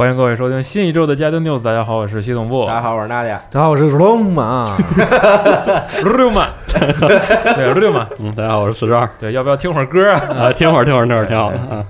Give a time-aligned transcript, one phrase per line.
[0.00, 1.58] 欢迎各位收听新一周的《家庭 news》。
[1.62, 2.64] 大家好，我是系统部。
[2.64, 3.28] 大家好，我是娜丽。
[3.28, 4.74] 大家好，我是鲁罗马。
[4.74, 6.48] 哈哈哈哈哈 o m a
[7.54, 9.06] 对 r o m 嗯，大家好，我是四十二。
[9.18, 10.50] 对，要不要听会儿歌啊？
[10.54, 11.86] 听会儿，听会儿，听会儿，挺好的啊。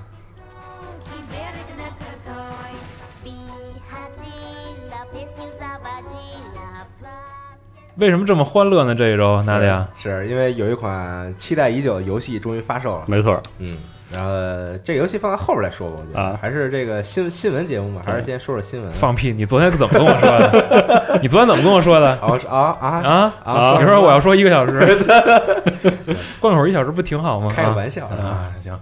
[7.95, 8.93] 为什么这么欢乐呢？
[8.93, 13.05] 这一周，娜姐，是因为有一款期待已久的游戏终于发售了。
[13.07, 13.77] 没错，嗯。
[14.13, 14.29] 然后
[14.83, 18.91] 这个游戏放在后边再说吧，我觉得啊还是这个新新闻节目嘛，还是先说说新闻。
[18.93, 19.31] 放屁！
[19.31, 21.19] 你昨天怎么跟我说的？
[21.21, 22.09] 你昨天怎么跟我说的？
[22.21, 24.79] 啊是啊啊啊啊你说我要说一个小时，
[26.39, 27.51] 贯口一小时不挺好吗？
[27.53, 28.51] 开个玩笑啊！
[28.59, 28.77] 行，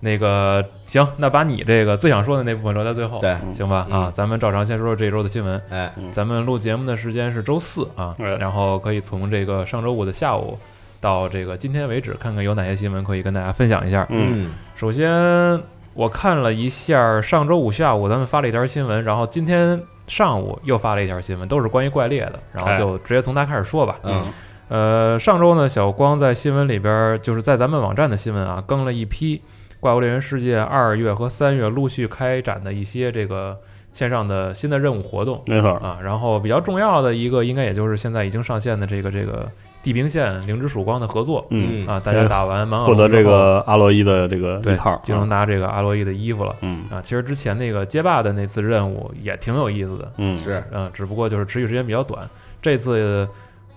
[0.00, 3.86] 那个行，那把你这个最想说的那部分留在最后，对，行吧？
[3.90, 5.60] 嗯啊，咱们照常先说说这周的新闻。
[5.70, 10.58] 哎，咱们录节目的时间是周四啊，对然后可以从这个上周五的下午
[11.02, 14.06] 到这个今天为止，看看有哪些新闻可以跟大家分享一下。
[14.08, 15.60] 嗯，嗯首先，
[15.92, 23.96] 我看了一下上周五下午咱们发了一条新闻，然后今天上午又发了一条新闻，都是关于怪猎的，然后就直接从它开始说吧。
[24.04, 24.22] 嗯
[24.68, 29.36] 呃，上周呢，小光在新闻里边儿，就是在咱们网站的新闻啊，更了一批
[29.80, 33.58] 《怪物猎人世界》二月和三月陆续开展的一些这个
[33.92, 35.98] 线上的新的任务活动没错儿，啊。
[36.02, 39.46] 然后比较重要的一个，应该也就是现在已经上线的这个这个
[39.82, 42.00] 地平线灵之曙光的合作嗯，啊。
[42.00, 47.00] 大家打完满获得这个阿洛伊的这个对一套，就能啊拿这个阿洛伊的衣服了嗯啊。
[47.02, 52.28] 其实之前那个街霸的那次任务也挺有意思的，嗯，是嗯，只不过就是持续时间比较短。
[52.60, 53.28] 这次，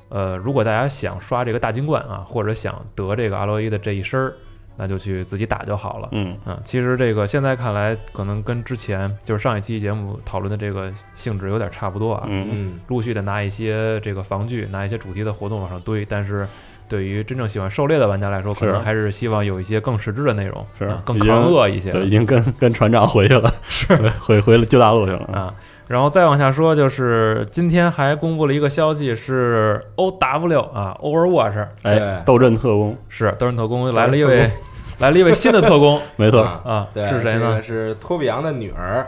[0.09, 4.33] 呃，如果大家想刷这个大金冠啊，或者想得这个阿洛伊的这一身儿，
[4.77, 6.09] 那就去自己打就好了。
[6.11, 12.25] 嗯嗯，其实这个现在看来，可能跟之前就是上一期节目讨论的这个性质有点差不多啊。
[12.27, 16.47] 嗯嗯陆续的拿一些这个防具，拿一些主题的活动往上堆，但是
[16.87, 21.91] 对于真正喜欢狩猎的玩家来说，可能还是希望有一些更实质的内容，是啊更抗饿一些。
[21.91, 25.53] 对，已经跟跟船长回去了，是回回了旧大陆去了啊。
[25.87, 31.67] 然后再往下说，就是今天还公布了一个消息，是 O W 啊，Overwatch。
[31.83, 32.17] 哎，对。
[32.25, 34.49] 斗阵特工，是斗阵特工来了一位，
[34.99, 36.01] 来了一位新的特工。
[36.17, 37.61] 没错，啊啊，对，是谁呢？
[37.61, 39.05] 是托比昂的女儿，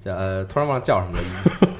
[0.00, 1.72] 叫呃，突然忘了叫什么了，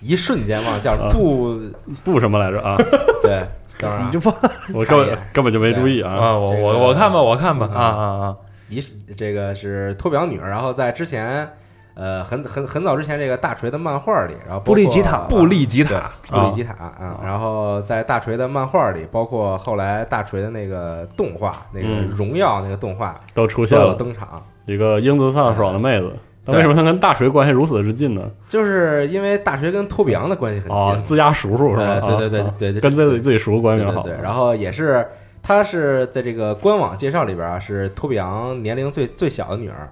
[0.00, 1.08] 一 一瞬间忘了叫啊。
[1.10, 1.60] 杜，
[2.02, 2.76] 不什么来着啊？
[3.22, 3.40] 对，
[3.78, 4.34] 等会儿啊你就放
[4.74, 6.12] 我根本根本就没注意啊。
[6.12, 8.36] 啊，我我我看吧，我看吧，嗯啊啊啊，
[8.68, 8.82] 一
[9.16, 11.48] 这个是托比昂女儿，然后在之前，
[11.96, 15.26] 呃，很很很早之前这个大锤的漫画里，然后布利吉塔。
[15.28, 22.06] 布利吉塔，布利吉塔啊，然后在大锤的漫画里，包括后来大锤的那个动画，那个嗯。
[22.08, 23.94] 荣耀那个动画都出现了。
[23.94, 26.12] 登场，一个英姿飒爽的妹子，
[26.46, 28.30] 为什么她跟大锤关系如此之近呢？
[28.46, 31.82] 就是因为大锤跟托比昂的关系很哦，近，自家叔叔是吧？
[31.82, 34.02] 呃，对对对啊对对，跟自己自己叔叔关系好。
[34.02, 35.06] 对对对，然后也是，
[35.42, 39.88] 她是在这个官网介绍里边啊，是托比昂年龄最最小的女儿，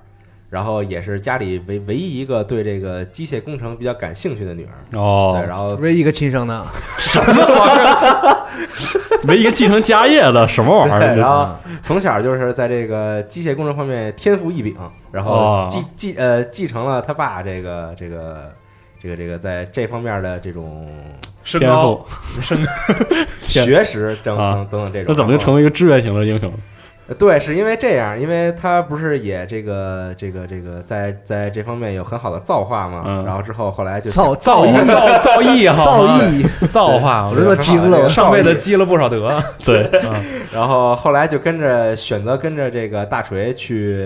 [0.51, 4.99] 然后也是家里唯唯一一个对这个机械工程比较感兴趣的女儿。
[4.99, 5.35] 哦。
[5.37, 6.65] 对，，然后唯一一个亲生的，
[6.99, 8.47] 什么玩意儿？
[9.27, 11.17] 唯一个继承家业的什么玩意对，儿？
[11.17, 11.49] 然后
[11.83, 14.77] 从小就是在这个机械工程方面天赋异禀，
[15.11, 15.67] 然后哦。
[15.71, 18.53] 继继呃继承了他爸这个这个
[19.03, 20.87] 这个这个在这方面的这种
[21.43, 21.97] 天身高。
[21.97, 22.59] 赋，身
[23.43, 24.55] 天学识等啊。
[24.55, 25.07] 等等等这种。
[25.09, 26.53] 那怎么就成为一个志愿型的英雄？
[27.19, 40.19] 对，是因为这样，因为他不是也这个这个这个在在这方面有很好的造化嘛，嗯然后之后后来就造造造诣，造造诣好造吗诣，造化，我这都惊了，上辈子积了不少德， 对，啊
[40.51, 43.97] 然后后来就跟着选择跟着这个大锤去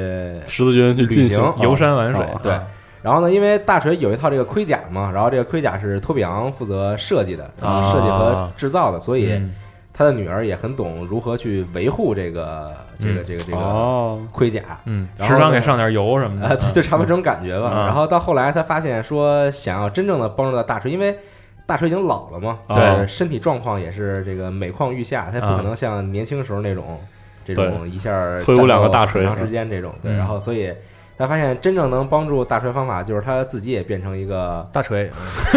[0.49, 2.65] 十字军去进旅行行游山玩水哦，对啊
[3.01, 9.55] 然后呢，因为大锤有一套这个盔甲嘛，然后这个盔甲是托比昂负责设计的，啊设计和制造的，所以嗯
[9.99, 14.63] 他的女儿也很懂如何去维护这个这个这个这个哦，盔甲。
[14.85, 17.73] 嗯，时常给上点油什么啊，的，就就差不多这种感觉吧。
[17.75, 17.85] 嗯。
[17.87, 21.19] 然后到后来，他发现说，想要真正的帮助到大锤，因为
[21.67, 27.01] 大锤已经老了嘛，对身体状况也是这个每况愈下，他不可能像年轻时候那种
[27.45, 29.93] 这种一下挥舞两个大锤很长时间这种。
[30.01, 30.17] 对，嗯。
[30.17, 30.73] 然后所以
[31.19, 35.11] 他发现真正能帮助大锤方法，就是他自己也变成一个大锤，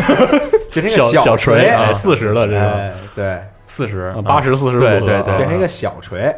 [0.74, 2.60] 变成一个小锤，四十了这个。
[2.60, 3.40] 哎，对，
[3.72, 6.36] 四十八十四十对对对变成一个小锤。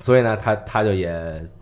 [0.00, 1.14] 所以呢，他他就也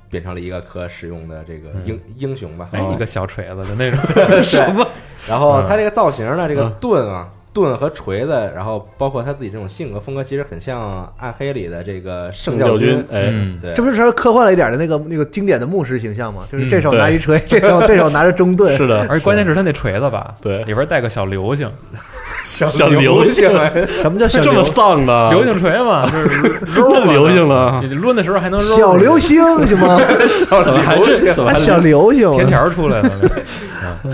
[0.09, 2.71] 变成了一个可使用的这个英英雄吧。
[2.95, 4.01] 一个小锤子的那种，
[4.43, 4.87] 什么？
[5.29, 16.45] 然后他这个造型呢，这个嗯盾啊，盾和锤子，然后包括他自己这种性格风格，其实很像《暗黑》里的这个圣教教军，哎，嗯，对，这不是说科幻了一点的那个那个经典的牧师形象吗？
[16.51, 21.71] 就是这手嗯拿一锤，这手这手拿着中盾，是的， 而且关键是他那锤子吧，对里边带个小流星，
[22.45, 23.71] 小小流星啊，
[24.01, 26.51] 什么叫小这么流丧的流星锤嘛，就是
[26.81, 29.99] 抡流星了，你抡的时候还能揉小流星行吗？
[30.29, 33.11] 小流星怎么小流星，甜条出来了，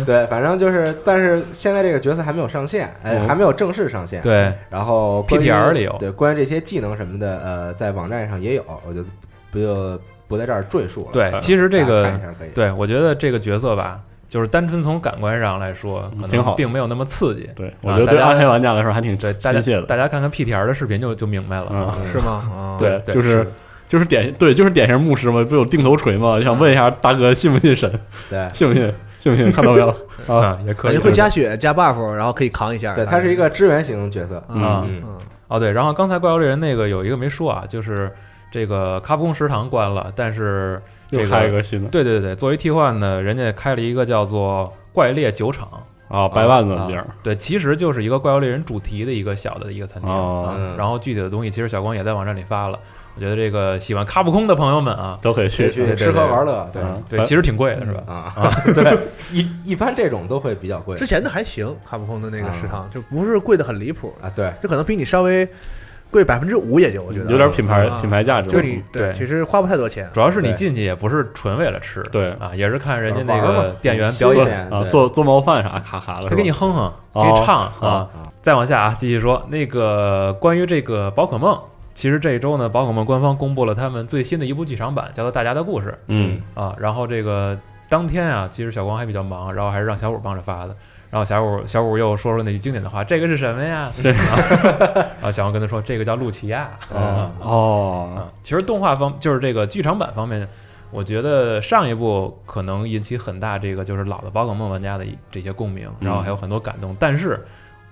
[0.05, 9.05] 对，反正就是，但是现在这个角色还没有上线，哎，嗯还没有正式上线。，对，然后 PTR 里有对，关于这些技能什么的，呃，在网站上也有，我就
[9.51, 11.09] 不就不在这儿赘述了。
[11.13, 12.11] 对，嗯其实这个。
[12.55, 17.49] 对我觉得这个角色吧，就是单纯从感官上来说，可挺好能并没有那么刺激。
[17.55, 19.83] 对，我觉得对大家暗黑玩家来说还挺对，大家亲切的。
[19.83, 21.97] 大家看看 PTR 的视频就就明白了嗯啊。
[22.03, 22.43] 是吗？
[22.53, 23.51] 啊，对，对就是
[23.89, 26.41] 就是典对，就是典型牧师嘛，不有定头锤嘛？
[26.43, 27.91] 想问一下大哥信不信神？
[28.29, 28.93] 对信不信？
[29.21, 29.51] 信不信？
[29.53, 29.89] 看到没有？
[30.27, 32.95] 啊，啊，也可以感觉会加血加 buff，然后可以扛一下。
[32.95, 34.37] 对，他是一个支援型角色。
[34.49, 35.19] 啊嗯，嗯
[35.49, 38.13] 哦，对，然后刚才怪物猎人那个有一个没说啊，就是
[38.57, 40.81] 这个卡普空食堂关了，但是
[41.11, 45.69] 又这个开一个新的对对对，作为替换呢，人家开了一个叫做怪猎酒厂。
[46.09, 50.77] 啊，白万子啊名儿对，其实就是一个怪物猎人主题的一个小的一个餐厅、哦啊嗯。
[50.77, 52.79] 然后具体的东西，其实小光也在网站里发了。
[53.17, 55.97] 我觉得这个喜欢卡普空的朋友们啊，都可以去去。
[55.97, 58.05] 吃喝玩乐，对嗯对，其实挺贵的，是吧？
[58.07, 58.97] 啊， 对，
[59.33, 65.45] 一一般这种都会比较贵之前的还行，卡普空的那个食啊堂就不是贵的很离谱，啊，对，就可能比你稍微
[66.11, 68.49] 贵百分之五也就我觉得有点品牌啊品牌价值。
[68.49, 70.09] 就你对其实花不太多钱。
[70.15, 77.73] 主要是你进去也不是纯为了吃，对啊，也是看人家那个店员表演，啊，做做毛饭啥咔咔的，他给你哼哼，给哦你唱。
[77.81, 78.09] 啊
[78.43, 81.59] 再往下啊，继续说那个关于这个宝可梦，
[81.95, 86.73] 其实这一周呢，宝可梦官方公布了他们最新的一部剧场版，叫做《大家的故事嗯》啊。
[86.79, 87.59] 然后这个
[87.89, 90.77] 当天啊，其实小光还比较忙，然后还是让小五帮着发的。
[91.17, 100.47] 然后小五小五又说说那句经典的话：“这个是什么呀？” 这然后小王跟他说：“这个叫露琪亚。”啊哦，啊，其实动画方就是这个剧场版方面，
[100.91, 106.95] 我觉得上一部可能引起很大这个就是老的宝可梦玩家的这些共鸣，然后还有很多感动。
[107.01, 107.43] 但是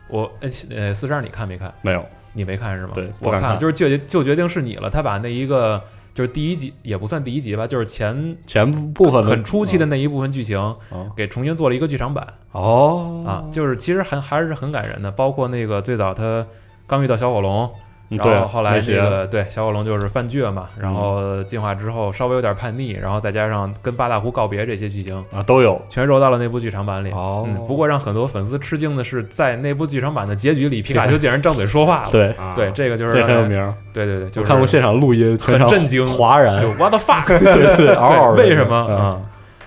[0.08, 1.72] 我呃呃四十二你看没看？
[1.80, 2.04] 没有，
[2.34, 2.92] 你没看是吗？
[2.94, 4.90] 对我看看就是就就决定是你了。
[4.90, 5.82] 他把那一个
[6.14, 10.78] 就是第一集也不算第一集吧，就是前前部分很初期的那一部分剧情哦
[11.16, 15.10] 给重新做了一个剧场版哦啊，就是其实还还是很感人的。
[15.10, 16.46] 包括那个最早他
[16.86, 17.68] 刚遇到小火龙，
[18.10, 27.10] 然嗯对后后来这那个对小火龙就是犯倔嘛，然后进化之后稍微有点叛逆，然后再加上跟八大湖告别这些剧情，啊都有全揉到了那部剧场版里。
[27.10, 32.08] 哦嗯，不过让很多粉丝吃惊的是，在那部剧场版的结局里，皮卡丘竟然张嘴说话了。
[32.12, 33.74] 对，啊对，这个就是很有名。
[33.92, 39.20] 对对对，就是看过现场录音，很震惊哗然，就 what the fuck， 对对对，嗷嗷的为什么嗯啊？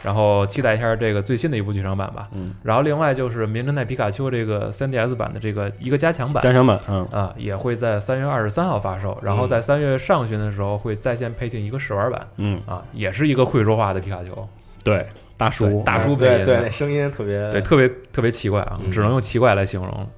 [0.03, 2.27] 然后期待一下这个最新的一部剧场版吧。
[2.33, 7.05] 嗯，然后另外就是《名侦探皮卡丘》这个 3DS 版的这个一个加强版加强版，嗯。
[7.11, 14.47] 啊，也会在三月二十三号发售，然后在三月上旬的时候会在线配进一个试玩版嗯，啊，也是一个会说话的皮卡丘，
[14.83, 15.05] 对，
[15.35, 16.61] 大叔大叔配对对，音的。
[16.61, 18.91] 那声音特别对，特别特别奇怪啊，嗯。
[18.91, 20.09] 只能用奇怪来形容。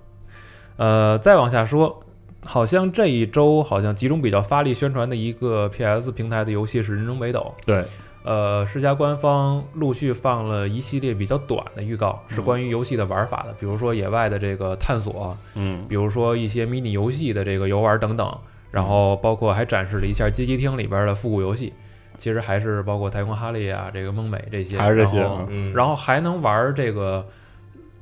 [0.78, 2.00] 呃，再往下说，
[2.42, 7.54] 好像这一周好像集中比较发力宣传的一个 PS 平台的游戏是《人中北斗》。
[7.66, 7.84] 对，
[8.30, 12.44] 呃，世嘉官方陆续放了一系列比较短的预告，是嗯。
[12.44, 15.84] 关于游戏的玩法的，比如说野外的这个探索，嗯。
[15.90, 18.38] 比如说一些迷你游戏的这个游玩等等，
[18.70, 21.74] 然后包括还展示了一下街机厅里边的复古游戏，
[22.18, 27.26] 其实还是包括太空哈利啊、这个梦美这些，还是这些然后嗯，然后还能玩这个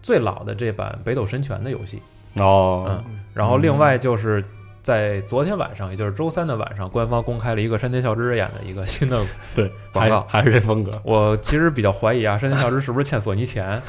[0.02, 2.02] 最老的这版《北斗神拳》的游戏，
[2.34, 4.44] 哦，嗯，然后另外就是
[4.88, 9.22] 在昨天晚上，也就是周三的晚上，官方公开了一个山田孝之演的一个新的
[9.54, 13.82] 对，广告还还是这风格，我其实比较怀疑啊，山田孝之是不是欠索尼钱？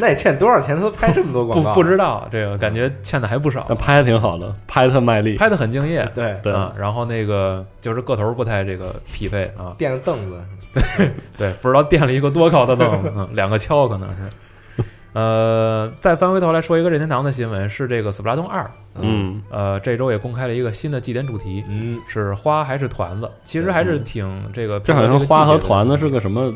[0.00, 0.74] 那也欠多少钱？
[0.74, 1.74] 他都拍这么多广告？
[1.74, 6.10] 不不知道，这个感觉欠的还不少但，拍的挺好的，拍的特卖力，拍的很敬业。
[6.14, 10.40] 对，对啊，然后那个就是个头不太这个匹配啊，垫着凳子，
[10.96, 14.22] 对对，不知道垫了一个多高的凳子，嗯，两个锹可能是。
[15.16, 18.64] 呃，再翻回头来说一个任天堂的新闻，是这个《斯普拉通二》，
[19.00, 23.30] 嗯呃，这周也公开了一个新的祭典主题，嗯，是花还是团子？
[23.42, 26.52] 其实还是挺这个，这好像是花和团子是个什么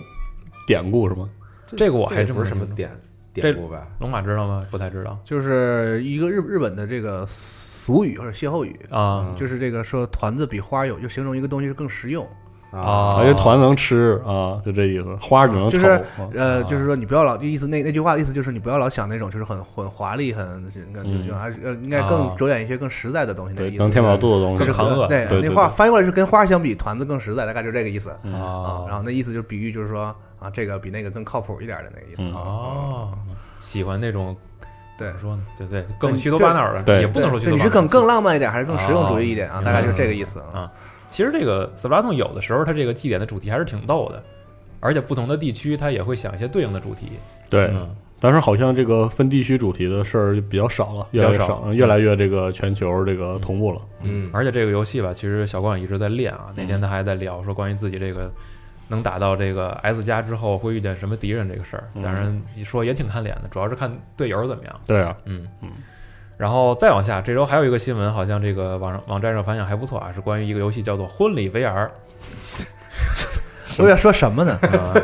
[0.66, 1.26] 典故是吗？
[1.74, 2.90] 这个我还这不真不是什么典
[3.32, 3.86] 典故吧？
[3.98, 4.62] 龙马知道吗？
[4.70, 12.28] 不太知道就是一个日日本的这个俗语或者歇后语，啊嗯就是这个说团子比花有，就形容一个东西是更实用。
[12.70, 23.78] 啊因为团能吃啊，就这意思，花只能就是呃，就是说你不要老意思那那句话的意思就是你不要老想那种就是很很华丽很就嗯就还是呃应该更啊着眼一些更实在的东西那个意思。
[23.78, 28.84] 对能填饱肚子的东西就是更扛饿对，那话翻译过来是跟花相比，团子更实在，大概就这个意思嗯啊啊。
[28.88, 32.36] 然后那意思就是比喻，就是说啊，这个比那个更靠谱一点的那个意思。
[32.36, 33.10] 哦，
[33.60, 34.36] 喜欢那种
[34.96, 35.42] 对怎么说呢？
[35.58, 37.58] 对对，更虚头巴脑的，对也不能说虚头巴脑。
[37.58, 39.58] 你是更更浪漫一点，还是更实用主义一点啊？
[39.60, 40.70] 哦大概就是这个意思啊。
[41.10, 44.22] 其实这个斯普拉通有的时候它这个祭典的主题还是挺逗的，
[44.80, 47.12] 而且不同的地区它也会想一些对应的主题。
[47.50, 53.80] 对，嗯但是好像这个分地区主题的事儿就比较少了，越来越比较少少，越来越这个全球这个同步了。
[54.02, 56.48] 嗯而且这个游戏吧，其实小光也一直在练啊。
[56.54, 58.30] 那天他还在聊说关于自己这个
[58.88, 61.90] 能打到这个 S 加之后会遇见什么敌人这个事儿。
[61.94, 64.80] 嗯当然，你说也挺看脸的，主要是看队友怎么样。
[64.86, 65.70] 对啊，嗯嗯。
[66.40, 71.86] 然后再往下，这周还有一个新闻，好像这个网上网站上反响还不错啊，是关于一个游戏叫做《婚礼 VR》
[73.78, 74.58] 我要说什么呢？
[74.62, 74.94] 啊，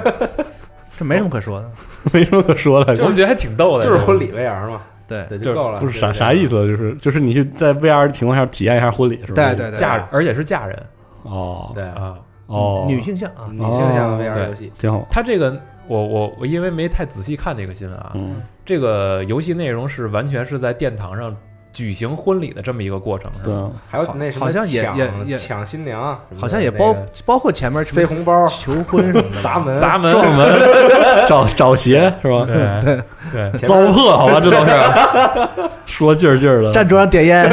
[0.97, 1.71] 这没什么可说的。
[2.11, 5.79] 没什么可说的，就是觉得还挺逗的，就是婚礼 VR 嘛，对对，就够了。
[5.79, 6.47] 不是啥啥意？
[6.47, 9.35] 思，就是就是你去在 VR 情况下体验一下婚礼，是吧？
[9.35, 10.83] 对对对，嫁，而且是嫁人
[11.25, 12.15] 哦，对，啊。
[12.47, 21.35] 哦，女性向啊，女性向 VR 游戏，挺好，它这个，我我我因为没太仔细看这个新闻啊，嗯，这个游戏内容是完全是在殿堂上
[21.73, 23.71] 举行婚礼的这么一个过程，是吧？
[23.91, 30.61] 还有那什么好像也抢也也抢新娘，好像也包那个包括前面什塞红包、求婚什么的， 砸门、砸门，撞门
[31.29, 32.45] 找找鞋是吧？
[32.47, 32.55] 对
[33.33, 37.49] 对，对，糟粕，好吧，这都是说劲儿劲儿的，站桌上点烟，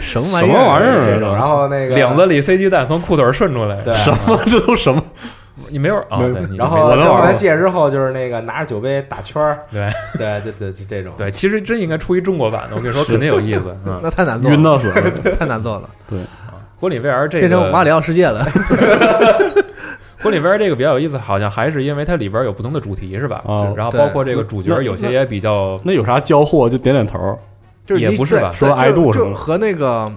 [0.00, 0.52] 什么玩意儿？
[0.52, 3.76] 什么玩意儿这种，然后那个领子里塞鸡蛋，从裤腿顺出来。
[3.82, 4.40] 对，什么？
[4.46, 5.02] 这都什么？
[5.70, 6.20] 你没有啊？
[6.56, 13.76] 然后交完戒之后，就是那个拿着酒杯打圈儿，对 对，就就就这种，对，其实真应该出一中国版的，我跟你说，肯定有意思。
[13.86, 14.92] 嗯，那太难做了，晕到死，
[15.38, 16.18] 太难做了，对
[16.80, 18.44] 婚礼 VR 这个变成马个里奥世界了。
[20.22, 23.42] 婚礼 VR 这个比较有意思，好像还是因为它里边有不同的主题，是吧？
[23.46, 27.38] 哦然后包括这个主角有些也比较那有啥交货就点点头，
[27.86, 30.10] 就是也不是吧说爱度就什么和那个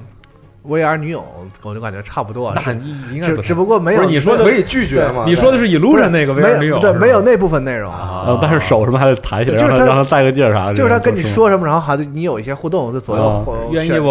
[0.67, 1.23] VR 女友，
[1.61, 5.23] 我就感觉差不多，那是你应该只只不过没有你说的可以拒绝嘛？
[5.25, 14.09] 你说的是 Illusion 那个没 VR 女友有对没有那部分内容，啊但是手什么还得抬起来，就是他让他戴个戒指啥的，就是他跟你说什么，然后还得你有一些互动，就左右愿意不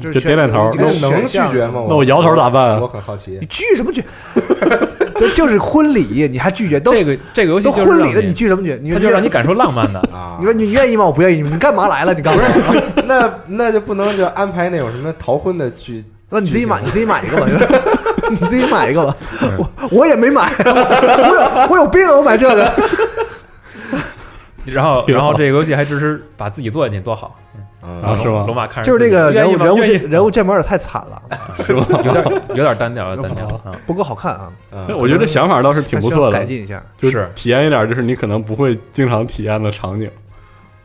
[0.00, 1.84] 就就是点点头能拒绝吗？
[1.88, 3.46] 那我摇头咋办啊我很好奇你。
[3.46, 4.02] 拒什么拒？
[5.20, 6.80] 这就是婚礼，你还拒绝？
[6.80, 8.78] 都这个这个游戏都婚礼了，你拒什么拒？
[8.82, 10.00] 你它就让你感受浪漫的。
[10.12, 11.04] 啊你，说你愿意吗？
[11.04, 11.42] 我不愿意。
[11.42, 12.14] 你干嘛来了？
[12.14, 16.02] 你告诉我，那那就不能就安排那种什么逃婚的剧？
[16.30, 17.46] 那你自己买，你自己买一个吧，
[18.30, 19.14] 你自己买一个吧。
[19.58, 22.72] 我我也没买， 我有我有病，我买这个。
[24.64, 28.44] 然后然后这个游戏还支持把自己做进去多好，嗯啊是吗？
[28.46, 31.22] 龙马看着就是这个人物人物人物建模也太惨了，
[31.64, 31.84] 是吧？
[32.04, 33.74] 有点有点单调，有点单调啊。
[33.86, 34.86] 不够好看啊，嗯。
[34.98, 36.82] 我觉得这想法倒是挺不错的，改进一下。
[36.98, 37.30] 就是。
[37.34, 40.10] 体验一点就是你可能不会经常体验的场景，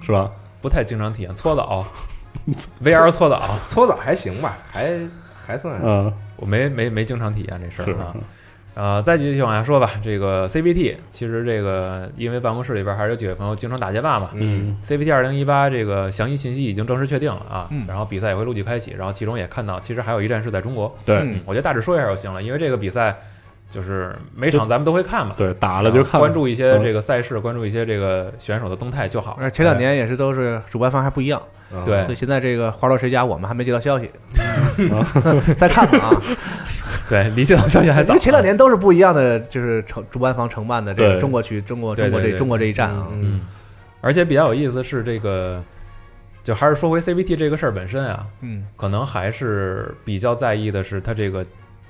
[0.02, 0.30] 是吧？
[0.62, 1.86] 不太经常体验搓澡
[2.84, 5.00] ，VR 搓澡，搓澡还行吧，还
[5.46, 8.16] 还算嗯，我没没没经常体验这事儿啊。
[8.76, 9.90] 呃，再继续往下说吧。
[10.04, 14.30] 这个 CBT，其实这个因为办公室里边还是有几位朋友经常打街霸嘛。
[14.34, 20.94] 嗯 CBT 二零一八这个详细信息已经正式确定了啊，嗯然后比赛也会陆续开启，然后其中也看到，其实还有一站是在中国。
[21.06, 23.18] 对嗯我觉得大致说一下就行了，因为这个比赛
[23.76, 26.82] 就是每场咱们都会看嘛，对，打了就看，关注一些嗯。
[26.82, 29.38] 这个赛事，关注一些这个选手的动态就好。
[29.38, 31.42] 而前两年也是都是主办方还不一样，
[31.74, 31.84] 嗯。
[31.84, 32.06] 对。
[32.06, 34.10] 所以现在这个花落谁家我们还没接到消息，
[35.58, 36.22] 再看吧啊。
[37.10, 38.14] 对，离接到消息还早。
[38.14, 43.08] 因为前两年都是不一样的，就是承主办方承办的这个中国区、中国、中国这中国这一站啊。
[44.00, 45.62] 而且比较有意思是这个，
[46.44, 51.46] 就还是说回 CBT 这个事儿本身啊，嗯，可能还是比较在意的是它这个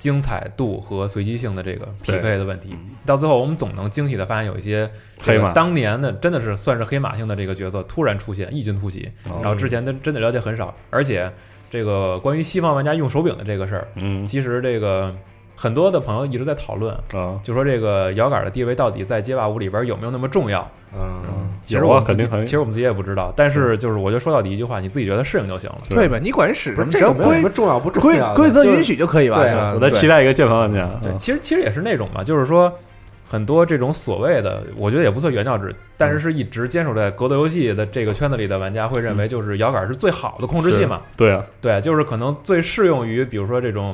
[0.05, 2.77] 精彩度和随机性的这个匹配的问题。
[3.07, 5.51] 到最后，我们总能惊喜的发现有一些这个黑马。
[5.51, 9.39] 当年的真的是算是黑马性的这个角色突然出现，异军突起，哦。
[9.41, 11.27] 然后之前的真的了解很少，而且
[11.71, 14.24] 这个关于西方玩家用手柄的这个事儿，嗯。
[14.24, 15.12] 其实这个
[15.55, 16.93] 很多的朋友一直在讨论。
[17.13, 20.69] 啊，就说这个摇杆的地位到底在街霸五里边有没有那么重要？
[20.97, 25.77] 嗯，其实我们肯定其实我们自己也不知道，但是就是我觉得说到底一句话，你自己觉得适应就行了。
[25.89, 26.17] 对吧？
[26.21, 29.43] 你管人使什么，这只要规重要不重规要规，规则允许就可以吧？
[29.43, 32.71] 对吧我在期待一个键盘玩家，对，啊其实其实也是那种嘛，就是说
[33.27, 41.01] 很多这种所谓的，我觉得也不算原教旨，但是是一直坚守在格斗游戏的这个圈子里的玩家会认为，就是摇杆是最好的控制器嘛。
[41.17, 43.93] 对啊，对，就是可能最适用于比如说这种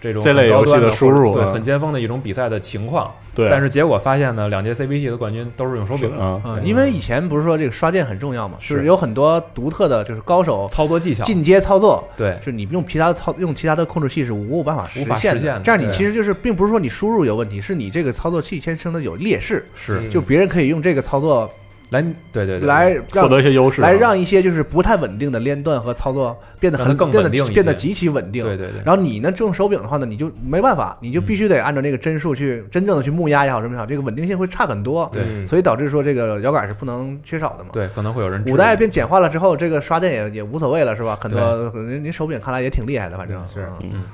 [0.00, 3.12] 这种这类游戏很高端的的输入对，啊很尖峰的一种比赛的情况。
[3.32, 21.48] 对，但是结果发现呢，两届 CPT 的冠军都是用手柄的，啊，嗯，因为以前不是说这个刷键很重要嘛，就是是有很多独特的，就是高手操作技巧进阶操作，对就是你用其他的操用其他的控制器是无办法实现的这样你其实就是并不是说你输入有问题，是你这个操作器天生的有劣势，是嗯就别人可以用这个操作
[21.90, 28.44] 来对对对来获让得一些优势啊，来让一些就是不太稳定的连段和操作变得很变得变得极其稳定。
[28.44, 35.10] 对对对，然后你呢，用手柄的话呢，你就没办法，你就必须得按照那个帧数去真正的去木压也好什么也好，这个稳定性会差很多。
[35.12, 37.70] 对嗯所以导致说这个摇杆是不能缺少的嘛。
[37.72, 41.18] 对可能会有人五代变简化了之后，这个刷电也也无所谓了，是吧？
[41.20, 44.04] 很多您您手柄看来也挺厉害的，反正是嗯嗯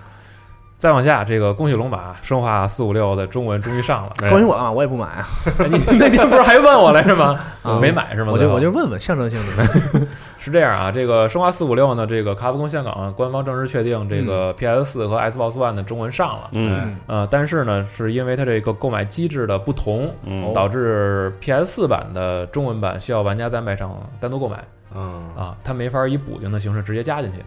[0.79, 4.13] 再往下，这个恭喜龙马生化四五六的中文终于上了。
[4.23, 5.25] 哎 恭喜我啊，我也不买啊，
[5.59, 7.39] 哎你 那天不是还问我来着吗？
[7.63, 7.79] 啊。
[7.81, 8.33] 没买是吗？
[8.33, 10.07] 我就我就问问象征性的，
[10.39, 16.49] 是这样啊，这个生化四五六呢，这个卡普空香港官方正式确定这个 PS 四和 Xbox One 的中文上了。
[16.53, 16.97] 嗯。
[17.07, 20.53] 呃，但是呢，是因为它这个购买机制的不同，嗯。
[20.53, 24.63] 导致 PS 四版的中文版需要玩家在卖场单独购买
[24.95, 27.39] 嗯啊，它没法以补丁的形式直接加进去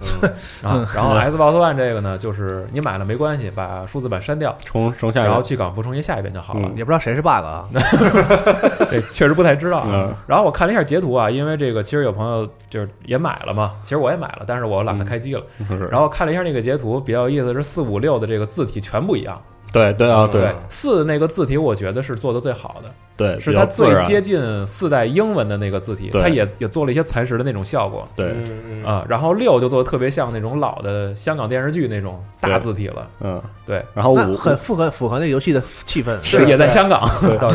[0.64, 0.88] 嗯 啊。
[0.94, 6.62] 然后 Xbox One 这个呢，就是你买了没关系，把数字版删掉，重重下然后去港服重新下一遍就好了。
[6.68, 7.68] 嗯也不知道谁是 bug 啊。
[8.92, 10.16] 这确实不太知道啊嗯。
[10.28, 15.44] 然后我看了一下截图啊，因为这个其实有朋友就是也买了嘛，其实我也买了，但是我懒得开机了。
[15.68, 19.42] 是然后看了一下那个截图，比较有意思的是四五六的这个字体全不一样。
[19.72, 20.42] 对对啊对。
[20.42, 24.04] 对，四那个字体我觉得是做的最好的，对，是它比较自然。
[24.04, 26.22] 最接近四代英文的那个字体，对。
[26.22, 28.08] 它也也做了一些蚕食的那种效果。
[28.16, 28.36] 对。
[28.44, 29.06] 嗯啊。
[29.08, 33.42] 然后六就做的特别像那种老的香港电视剧那种大字体了，嗯。
[33.66, 37.50] 对，然后五很符合符合那游戏的气氛，是也在香港，就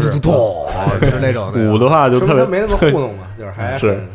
[1.10, 3.88] 是那种五的话就特别没那么糊弄嘛， 就是还是。
[3.88, 4.08] 很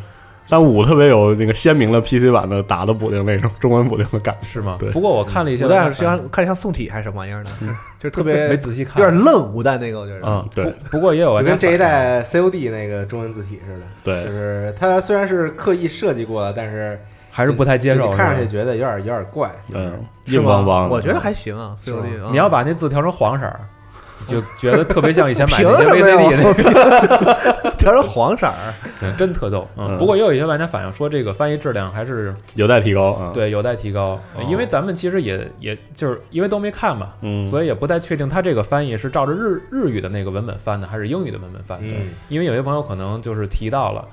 [0.50, 4.48] 但五特别有那个鲜明的 PC 版的打的补丁那种中文补丁的感觉。
[4.48, 4.90] 是吗对？
[4.90, 7.50] 不过我看了一下五代像看着像宋体还是什么玩意儿呢？
[7.98, 10.20] 就特别没仔细看，有点愣，五代那个我觉得。
[10.26, 10.90] 嗯，对不。
[10.90, 19.92] 不过也有就跟这一代 COD 那个中文字体似的，对就是它虽然是刻意设计过的，但是还是不太接受，你看上去觉得有点有点怪，嗯，
[20.24, 20.94] 是吗硬邦邦的。
[20.94, 22.28] 我觉得还行啊，COD 啊。
[22.30, 23.46] 你要把那字调成黄色
[24.24, 26.38] 就觉得特别像以前买凭那些 VCD 呀？
[27.64, 28.54] 那调成黄色儿，
[29.02, 29.66] 嗯真特逗。
[29.76, 41.86] 嗯，嗯不过也有一些玩家反映说，这个翻译质量还是有待提高啊。，对有待提高，哦因为咱们其实也也就是因为都没看嘛，嗯，所以也不太确定它这个翻译是照着日日语的那个文本翻的，还是英语的文本翻的。
[41.88, 44.04] 嗯因为有些朋友可能就是提到了，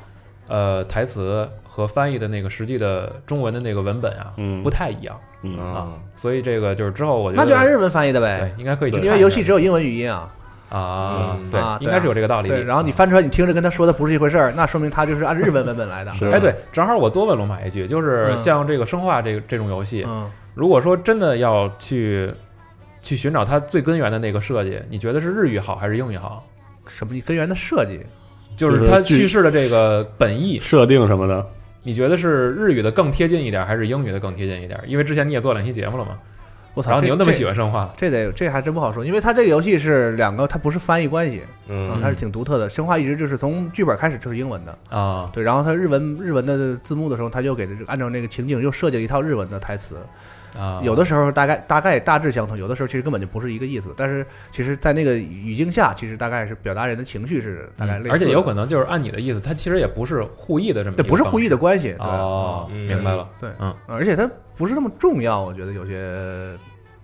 [0.48, 10.34] 呃，台词和翻译的那个实际的中文的那个文本啊，嗯不太一样嗯啊，所以这个就是之后我觉得那就按日文翻译的呗对，，应该可以去看一因下，为游戏只有英文语音啊。
[10.70, 12.50] 啊，嗯对啊，对应该是有这个道理。
[12.50, 16.14] 对，然后你翻出来，你听着跟他说的不是一回事儿，那说明他就是按日文文本来的。
[16.16, 22.30] 是哎，对，正好我多问龙马一句，就是嗯像这个生化这个这种游戏，嗯，如果说真的要去
[23.02, 26.44] 去寻找它最根源的那个设计，你觉得是日语好还是英语好？
[26.86, 28.06] 什么根源的设计？
[28.58, 31.46] 就是它剧叙事的这个本意，设定什么的，
[31.84, 34.78] 你觉得是日语的更贴近一点，还是英语的更贴近一点？
[34.88, 36.18] 因为之前你也做两期节目了嘛，
[36.74, 42.68] 我操，然后你又那么喜欢生化，这得这还真不好说，因为它这个游戏是两个，它不是翻译关系，嗯它是挺独特的。
[42.68, 49.96] 生化一直就是从剧本开始就是英文的，啊，对，然后它日文日文的字幕的时候，它就给这按照那个情景又设计了一套日文的台词，
[50.58, 53.94] 啊，有的时候大概大概大致相同，有的时候其实根本就不是一个意思。
[53.98, 66.58] 但是其实，在那个语境下，其实大概是表达人的情绪是大概类似而且有可能就是按你的意思，它其实也不是互译的这么一对，不是互译的的关系，对，哦，嗯明白了，对，嗯，而且它不是那么重要，我觉得有些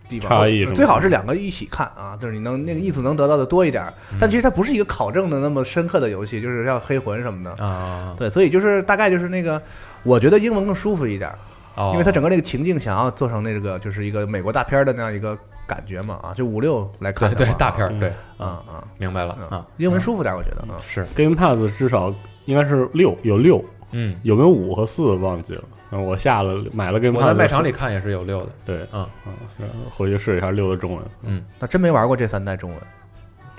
[0.07, 0.29] 地方。
[0.29, 9.59] 差异最好是两个一起看啊，就是你能那个意思能得到的多一点但其实它不是一个考证的那么深刻的游戏，就是像黑魂什么的，啊，对，所以就是大概就是那个，
[10.03, 11.39] 我觉得英文更舒服一点儿，
[11.75, 19.59] 哦，因为他整个那个情境想要做成那个就是一个美国大片儿的那样一个感觉嘛啊，就五六来看对的话对大片对，啊啊明白了嗯。
[19.59, 20.79] 啊，英文舒服点儿，我觉得啊。
[20.81, 22.13] 是，Game Pass 至少
[22.45, 25.63] 应该是六，有六，嗯，有没有五和四忘记了。
[25.91, 29.07] 嗯，我下了买了 Game 我 Pass，在卖场里看也是有六的，对，嗯。
[29.25, 31.05] 嗯，然后回去试一下六的中文。
[31.21, 32.79] 嗯，那真没玩过这三代中文。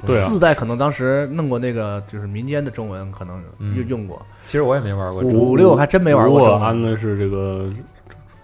[0.05, 0.27] 对啊。
[0.29, 3.75] 四代可能当时弄过那个就是民间的中文，可能嗯。
[3.77, 4.21] 用用过。
[4.45, 6.55] 其实我也没玩过，五五六还真没玩过我。
[6.57, 7.71] 安的是这个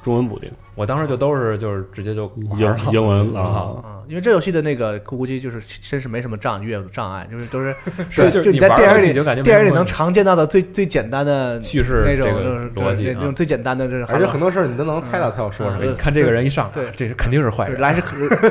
[0.03, 2.77] 中文补丁，我当时就都是就是直接就英了。
[2.93, 3.43] 英文 啊，
[3.85, 7.75] 啊，因为这游戏的那个估计就是真是没什么障阅障碍，就是都是
[8.09, 12.27] 是就就你在电影里就感觉电影里能常见到的最最简单的叙事那种
[12.75, 13.11] 逻辑。
[13.11, 15.93] 啊那种最简单的，就是而且很多事儿你都能猜到他要说什么你。
[15.95, 18.03] 看这个人一上来对，这是肯定是坏人，就是来是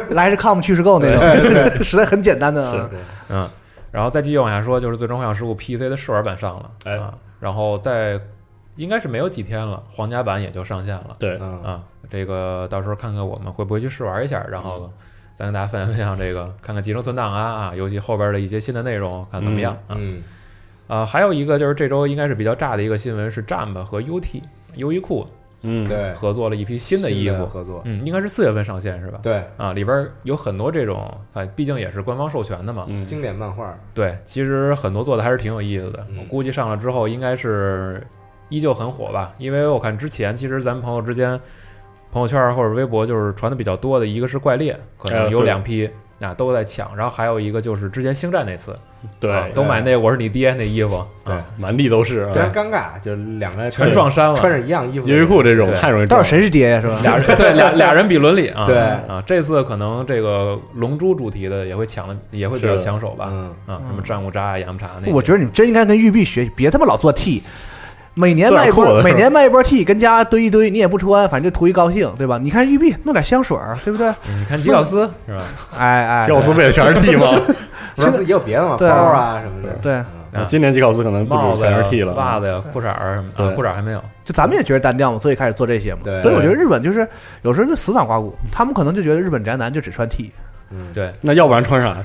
[0.13, 1.12] 来是 come 去是 go 那
[1.73, 2.89] 种，实在很简单的啊。
[3.29, 3.49] 嗯，
[3.91, 6.95] 然后再继续往下说，就是《最终幻想十五》PC 的试玩版上了，哎。
[6.97, 8.19] 啊，然后在
[8.79, 11.09] 应该是没有几天了，皇家版也就上线了。
[11.19, 11.61] 对，嗯。
[11.63, 11.83] 啊。
[12.09, 14.89] 这个到时候看看我们会不会去试玩一下，然后
[15.35, 19.95] 再跟大家分享分享这个，看看集成存档啊啊，游戏后边的一些新的内容，看怎么样啊。
[19.99, 20.23] 嗯。
[20.87, 24.41] 啊，还有一个就是这周应该是比较炸的一个新闻是 Jump 和 UT
[24.75, 25.23] 优衣库
[25.61, 26.13] 嗯，对。
[26.13, 29.19] 合作了一批新的衣服，合作，嗯，应该是四月份上线是吧？
[29.21, 29.43] 对。
[29.57, 32.85] 啊，里边有很多这种，啊，毕竟也是官方授权的嘛。
[32.87, 36.07] 嗯，经典漫画，对，其实很多做的还是挺有意思的。
[36.09, 36.17] 嗯。
[36.19, 38.01] 我估计上了之后应该是
[38.49, 41.39] 依旧很火吧，因为我看之前其实咱们朋友之间
[42.12, 45.89] 朋友圈或者微博就是传的比较多的，一个是怪猎，可能有两批。
[46.19, 48.75] 啊，都在抢，然后还有一个就是之前星战那次，
[49.21, 52.31] 对啊，都买那我是你爹那衣服，对啊满地都是啊。
[52.33, 56.19] 非常尴尬，就两个全撞衫了，穿着一样衣服，优衣库这种太容易撞。
[56.19, 56.81] 到底谁是爹呀？
[56.81, 56.99] 是吧？
[57.01, 58.77] 俩人 对俩俩人比伦理啊，对。
[58.77, 67.41] 啊，这次可能这个龙珠主题的也会抢的也会比较抢手吧，嗯，啊，什么战五渣啊、雅木茶那，我觉得你们真应该跟玉碧学习，别他妈老做 T，
[68.13, 72.37] 每年卖一波，每年卖一波 T，跟家堆一堆，你也不穿，反正就图一高兴，对吧？
[72.41, 74.09] 你看玉碧弄点香水儿，对不对？
[74.27, 75.43] 嗯你看吉奥斯是吧？
[75.77, 77.39] 哎哎，吉奥斯不也全是 T 吗？
[77.93, 84.03] 吉奥斯也有别的嘛，包对啊啊什么的，对，啊今年吉奥斯可能不止全是 T 了，袜子呀、裤衩儿什么的，裤衩还没有。
[84.23, 86.01] 就咱们也觉得单调嘛，所以开始做这些嘛。
[86.03, 87.07] 对所以我觉得日本就是
[87.41, 90.31] 有时候就死党刮骨，他们可能就觉得日本宅男就只穿 T，
[90.71, 91.95] 嗯，对，那要不然穿啥？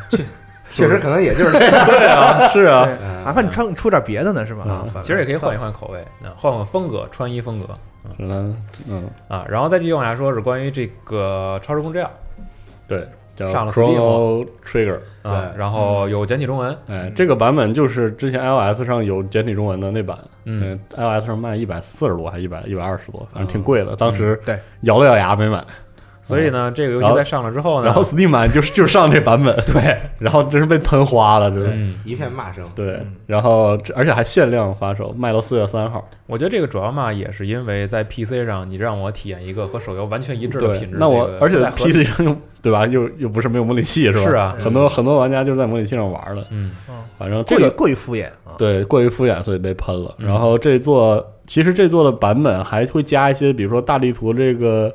[0.75, 2.89] 确实可能也就是 这样，对啊，是啊，
[3.25, 4.85] 哪怕你穿出点别的呢，是吧？
[5.01, 7.67] 其实也可以换一换口味，啊，换换风格，穿衣风格
[8.19, 8.57] 嗯
[8.89, 9.45] 嗯，啊。
[9.49, 12.07] 然后再继续往下说，是关于这个超时空之钥
[12.87, 14.99] 对，叫上了 Chrono Trigger。
[15.23, 23.97] 啊，然后有简体中文，哎，这个版本就是之前 iOS 上有简体中文的那版，嗯，，iOS 上卖一百四十多还一百一百二十多，反正挺贵的。
[23.97, 25.65] 当时对咬了咬牙没买，
[26.25, 31.67] 所以呢，这个游戏在上了之后呢，然后 Steam 版就是 就上这版本， 对，然后真是被喷花了，这是。
[31.71, 36.03] 嗯，一片骂声，对，然后而且还限量发售，卖到四月三号。
[36.27, 41.93] 我觉得这个主要嘛也是因为在 PC 上，你让我体验一个和手游完全一致的品质，那我而且不太合理。
[41.93, 44.25] PC 上又对吧，又又不是没有模拟器是吧？
[44.25, 44.57] 是啊。
[44.59, 46.47] 很多很多玩家就是在模拟器上玩的。
[46.49, 46.73] 嗯。
[47.19, 48.57] 反正这个过于过于敷衍啊。
[48.57, 50.15] 对过于敷衍，所以被喷了。
[50.19, 50.27] 嗯。
[50.27, 54.91] 然后这座其实这座的版本还会加一些，比如说大地图这个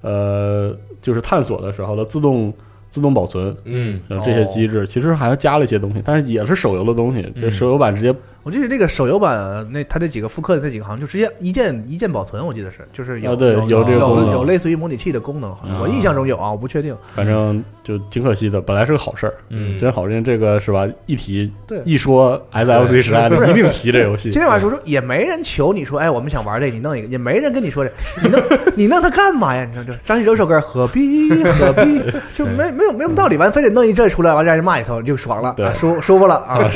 [0.00, 2.52] 呃，就是探索的时候的自动
[2.90, 3.56] 自动保存。
[3.64, 7.22] 嗯，呃这些机制其实还加了一些东西，但是也是手游的东西。
[7.40, 13.98] 这嗯手游版直接我记得那个手游版，那它这几个复刻的这几个好像就直接一键一键保存，我记得是，就是有啊对有有这个
[14.32, 16.96] 有类似于模拟器的功能，好像啊我印象中有啊，我不确定。
[17.14, 20.88] 反正就挺可惜的，本来是个好事儿，嗯真好，因为这个是吧？
[21.04, 24.30] 一提对一说 SLC 时代，不是一定提这游戏。
[24.30, 28.42] 今天晚上说说也没人求你说，哎，我们想玩这，你弄一个，也没人跟你说这，你弄
[28.76, 29.66] 你弄它干嘛呀？
[29.68, 36.70] 你说这张信哲首歌何必何必， 就没没有没有道理，完非得弄一这出来，完让人骂一通就爽了，舒舒服了啊。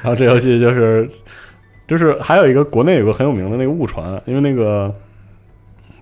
[0.00, 1.08] 然后这游戏就是
[1.86, 4.94] 就是还有一个国内有个很有名的那个误传，因为那个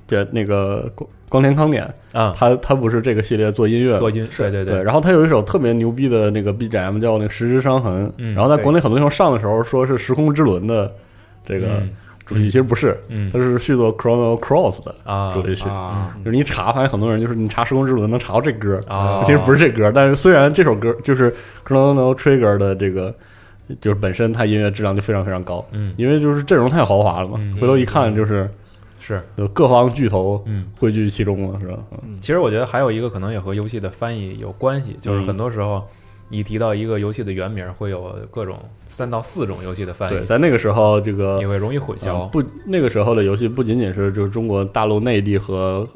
[0.07, 10.92] 这那个光光田康典，啊，他他不是这个系列做音乐做音，对对对，然后他有一首特别牛逼的那个 BGM 叫那个《十之伤痕》，嗯然后在国内很多地方上的时候说是《时空之轮》的
[11.44, 11.90] 这个嗯
[12.24, 15.68] 主题曲，其实不是，嗯它是续作 Chrono Cross 的啊主题曲。
[15.68, 21.33] 啊，就是你查，发现很多人就是你查《时空之轮》能查到这歌，啊，其实不是这歌，但是虽然这首歌就是
[21.66, 23.14] Chrono Trigger 的这个，
[23.81, 28.48] 就是本身它音乐质量就非常非常高，嗯因为就是阵容太豪华了嘛，嗯回头一看就是
[28.98, 30.66] 是就各方巨头嗯。
[30.79, 31.79] 汇聚其中了，是吧？
[32.02, 35.83] 嗯其实我觉得还有一个可能也和游戏的翻译有关系，就是很多时候
[36.29, 42.29] 你提到一个游戏的原名，会有各种三到四种游戏的翻译对，译，在那个时候，这个也会容易混啊淆。
[42.31, 45.87] 不，那个时候的游戏不仅仅是就是中国大陆内地和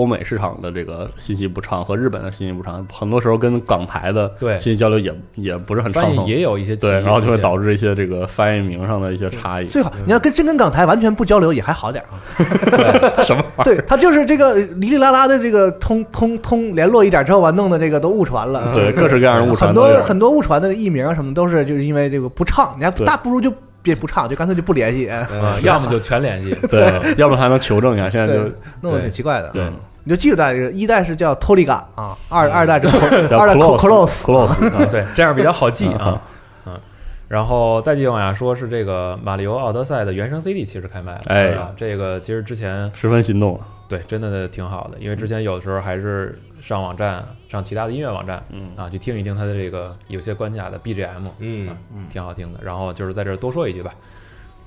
[0.00, 9.66] 欧美市场的这个信息不畅和日本的信息不畅，很多时候跟港台的对信息交流也也不是很畅通，也有一些对，然后就会导致一些这个翻译名上的一些差异。
[9.66, 13.22] 最好你要跟真跟港台完全不交流也还好点儿啊。
[13.24, 18.72] 什么 对他就是这个哩哩啦啦的这个通通通联络一点之后，完弄的这个都误传了。
[18.74, 19.74] 对，各式各样的误传很。
[19.74, 25.26] 多很多误传的译名啊什么都是就是因为这个不畅，你还对大不如就别不畅，就干脆就不联系，啊，
[25.62, 26.54] 要么就全联系。
[26.70, 28.08] 对，要么还能求证一下。
[28.08, 28.42] 现在就，
[28.80, 29.48] 弄得挺奇怪的。
[29.50, 29.72] 对嗯
[30.04, 32.88] 你就记住大这个一代是叫 Toliga 啊，二二代是
[33.28, 36.22] 叫二代 close Close，close 啊对， 这样比较好记啊 啊。
[36.66, 36.80] 嗯，
[37.28, 41.54] 然后再继续往下说，是这个《马里奥奥德赛》的原声 CD 其实开卖了，哎？
[41.76, 43.60] 这个其实之前十分心动了。
[43.88, 51.74] 对真的挺好的，因为之前有的时候还是上网站、上其他的音乐网站嗯啊，去听一听它的这个有些关卡的 BGM，嗯啊，
[52.08, 52.60] 挺好听的。
[52.62, 53.92] 然后就是在这儿多说一句吧。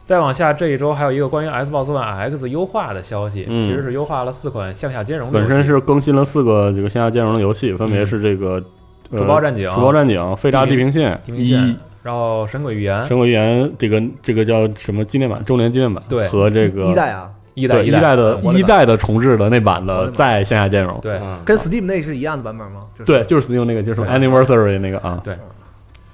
[0.06, 3.62] 再往下，这一周还有一个关于 Xbox One X 优化的消息，嗯。
[3.62, 8.60] 其实是优化了四款向下兼容的游戏，本身是更新了四个这个向下兼容的游戏，分别是这个
[9.18, 16.28] 《珠宝战警》、珠宝战警、废渣地平线地平线一、然后《神鬼预言》神鬼预言这个这个叫什么纪念版、周年纪念版，对。
[16.28, 18.16] 和这个一代啊，一代一代。
[18.16, 21.18] 的一代的重置的那版的在线下兼容，对。
[21.24, 21.40] 嗯。
[21.46, 22.82] 跟 Steam 那是一样的版本吗？
[23.06, 25.34] 对，就是 Steam 那个就是 Anniversary 那个啊，对。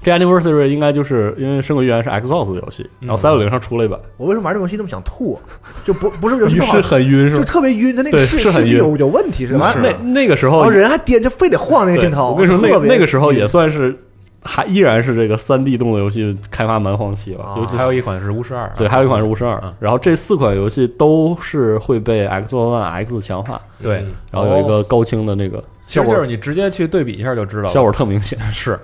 [0.01, 5.41] 这 Anniversary 应该就是因为《神鬼寓言》是 Xbox 的游戏，然后嗯三六零上出了一版，我为什么玩这种游戏那么想吐啊？
[5.83, 7.43] 就不不是游戏不好是，很晕是就？
[7.43, 9.73] 特别晕，他那个视是很晕视距有有问题是吧？
[9.81, 12.31] 那那个时候然后人还颠，就非得晃那个镜头。
[12.31, 13.93] 我跟你说，那个那个时候也算是
[14.41, 28.39] 还依然是这个三 D 动作游戏开发蛮荒期吧，啊尤其还有一款是巫师二，对，还有一款是巫师二嗯，然后这四款游戏都是会被 Xbox One X 强化，对，嗯然后有一个高清的那个效果其实就是，你直接去对比一下就知道了，效果特明显。
[28.49, 28.79] 是，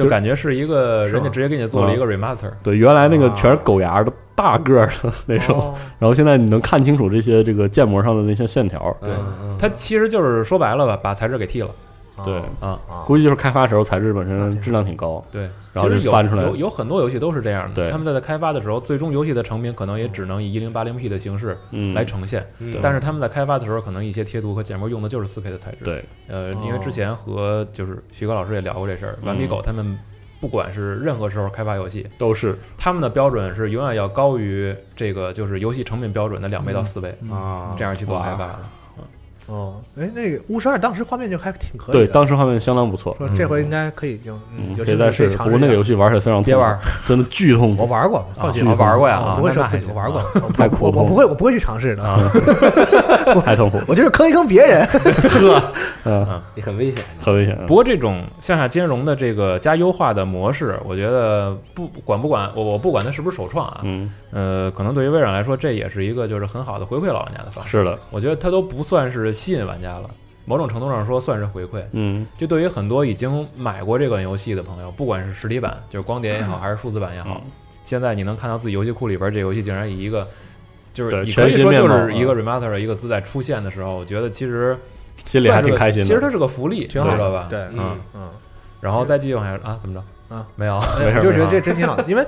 [0.00, 9.56] 就就感觉是一个人家直接给你做了一个 remaster，对，原来那个啊全是狗牙的大个儿的那种，哦然后现在你能看清楚这些这个建模上的那些线条，对嗯嗯。
[9.58, 11.70] 它其实就是说白了吧，把材质给剃了
[12.24, 12.78] 对啊。
[12.88, 13.04] 啊。
[13.06, 15.42] 估计就是开发时候材质本身质量挺高，对，
[15.72, 22.76] 然后其实有就翻出来有有很多游戏都是这样的，对他们在在开发的时候，最终游戏的成品可能也只能以一零八零 P 的形式嗯，来呈现，嗯。
[22.82, 29.98] 但是他们在开发的时候，可能一些贴图和建模用的就是四 K 的材质。，对，呃，哦因为之前和就是徐哥老师也聊过这事儿，嗯顽皮狗他们
[30.40, 32.56] 不管是任何时候开发游戏，都是。
[32.76, 37.30] 他们的标准是永远要高于这个就是游戏成品标准的两倍到四倍，嗯。
[37.30, 38.58] 啊，这样去做开发的。
[39.50, 45.36] 哦，哎，那个巫师二当时画面就还挺可以对，的，当时画面相当不错，说这回应该可以就嗯，有兴趣可可以再试试。
[45.38, 47.82] 不过那个游戏玩起来非常痛苦别玩，真的巨痛苦。
[47.82, 52.02] 我玩过，放心，我玩过呀不会说自己我玩过，我太苦痛我我不会，我不会去尝试的，
[53.44, 54.86] 太痛苦，我就是坑一坑别人。
[56.04, 57.04] 嗯，也很危险。
[57.20, 57.58] 很危险。
[57.66, 67.70] 不过这种向下兼容的这个加优化的模式，我觉得不管不管我我不管它是不是首创啊，嗯，呃，可能对于微软来说，这也是一个就是很好的回馈老玩家的方式。
[67.70, 70.10] 是的，我觉得它都不算是吸引玩家了，
[70.44, 71.82] 某种程度上说算是回馈。
[71.92, 77.50] 嗯，就对于很多已经买过这款游戏的朋友，不管是实体版，就是光碟也好，还是数字版也好，嗯
[77.82, 80.28] 现在你能看到自己游戏库里边这游戏竟然以一个，
[80.92, 84.76] 就是你可以说全新面貌就是一个啊 remaster 一个字在出现的时候，我觉得其实
[85.24, 86.06] 心里还算是个挺开心的。
[86.06, 87.46] 其实它是个福利，挺好的吧？
[87.50, 88.30] 对嗯，嗯，
[88.80, 90.36] 然后再继续往下啊，怎么着？
[90.36, 92.24] 啊，没有，哎我就觉得这真挺好的，因为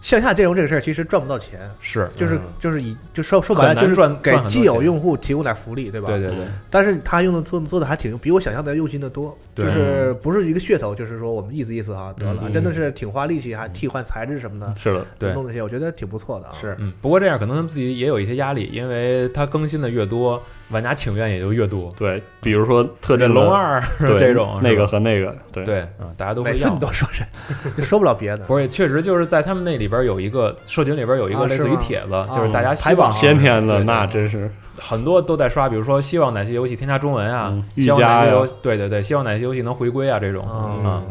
[0.00, 2.40] 向下兼容这个事儿其实赚不到钱，是，就是嗯。
[2.58, 6.08] 就是以就说说白了就是给既有用户提供点福利，对吧？
[6.08, 9.66] 对对对，但是他用的做做的还挺比我想象的用心的多，对。
[9.66, 15.32] 就是不是一个噱头，就是说我们意思意思啊得了，嗯真的是挺花力气，还替换材质什么的，是的，对。
[15.32, 16.54] 弄这些，我觉得挺不错的啊。
[16.60, 16.76] 是。
[16.78, 21.92] 嗯，不过这样可能他们自己也有一些压力，因为它更新的越多，玩家请愿也就越多。
[21.96, 25.64] 对，比如说特忍定龙二对 这种那个和那个，对。
[25.64, 26.74] 对，嗯，大家都会每次要。
[26.74, 28.44] 你都说这，就说不了别的。
[28.46, 33.10] 不是，确实就是在他们那里边有一个社群里边有一个类似于帖子，啊就是大家希排榜。
[33.10, 34.50] 望天天的那真是。
[34.78, 40.42] 很多都在刷，比如说希望哪些游戏添加中文啊嗯，希望哪些游对对对，希望哪些游戏能回归啊这种。
[40.48, 41.02] 啊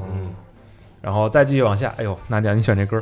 [1.01, 3.01] 然后再继续往下，哎呦，娜姐你选这歌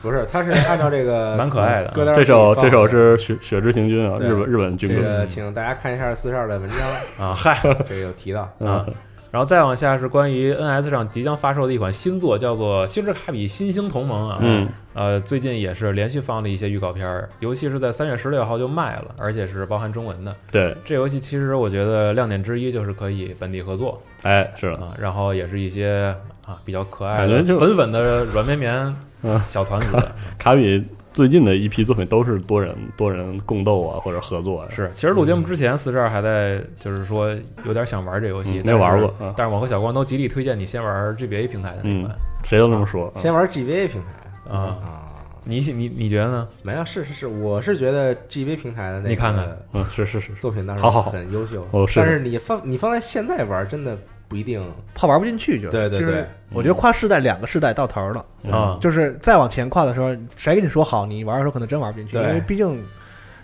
[0.00, 1.90] 不是，他是按照这个 蛮可爱的。
[1.90, 4.96] 歌单这首这首是雪雪之行军啊，日本日本军歌。
[4.96, 6.78] 这个，请大家看一下四十二的文章，
[7.28, 8.42] 啊，嗨，这个有提到。
[8.42, 8.50] 啊
[8.86, 8.94] 嗯，
[9.30, 20.34] 然后再往下是关于 NS 上即将发售的一款新作，叫做《星之卡比：新星同盟》啊，嗯，呃，最近也是连续放了一些预告片儿，游戏是在三月十六号就卖了，而且是包含中文的。
[20.50, 24.00] 对，这游戏其实我觉得亮点之一就是可以本地合作。
[24.22, 26.14] 哎，是的，啊，然后也是一些
[26.46, 29.40] 啊比较可爱的感觉就粉粉的软绵绵嗯。
[29.46, 29.96] 小团子。
[30.38, 37.28] 卡比最近的一批作品都是多人多人共斗啊，或者合作啊，是，其实录节目之前，四十二还在就是说
[37.64, 39.34] 有点想玩这游戏嗯，没玩过啊。
[39.36, 43.18] 但是我和小光都极力推荐你先玩 GBA 平台的那款谁都这么说，啊。
[43.18, 44.52] 先玩 GBA 平台。
[44.52, 44.58] 啊。
[44.58, 45.02] 啊，
[45.44, 46.48] 你你你觉得呢？
[46.62, 49.58] 没有，是是是，我是觉得 GBA 平台的那个你看看。
[49.72, 51.10] 嗯，是是是，作品当然好好好。
[51.10, 51.98] 很优秀，哦是。
[51.98, 53.98] 但是你放你放在现在玩，真的
[54.28, 54.62] 不一定。
[54.94, 56.00] 怕玩不进去就就是对。
[56.00, 62.82] 对对我觉得跨世代两个世代到头了，啊，就是再往前跨的时候，谁跟你说好，你玩的时候可能真玩不进去，因为毕竟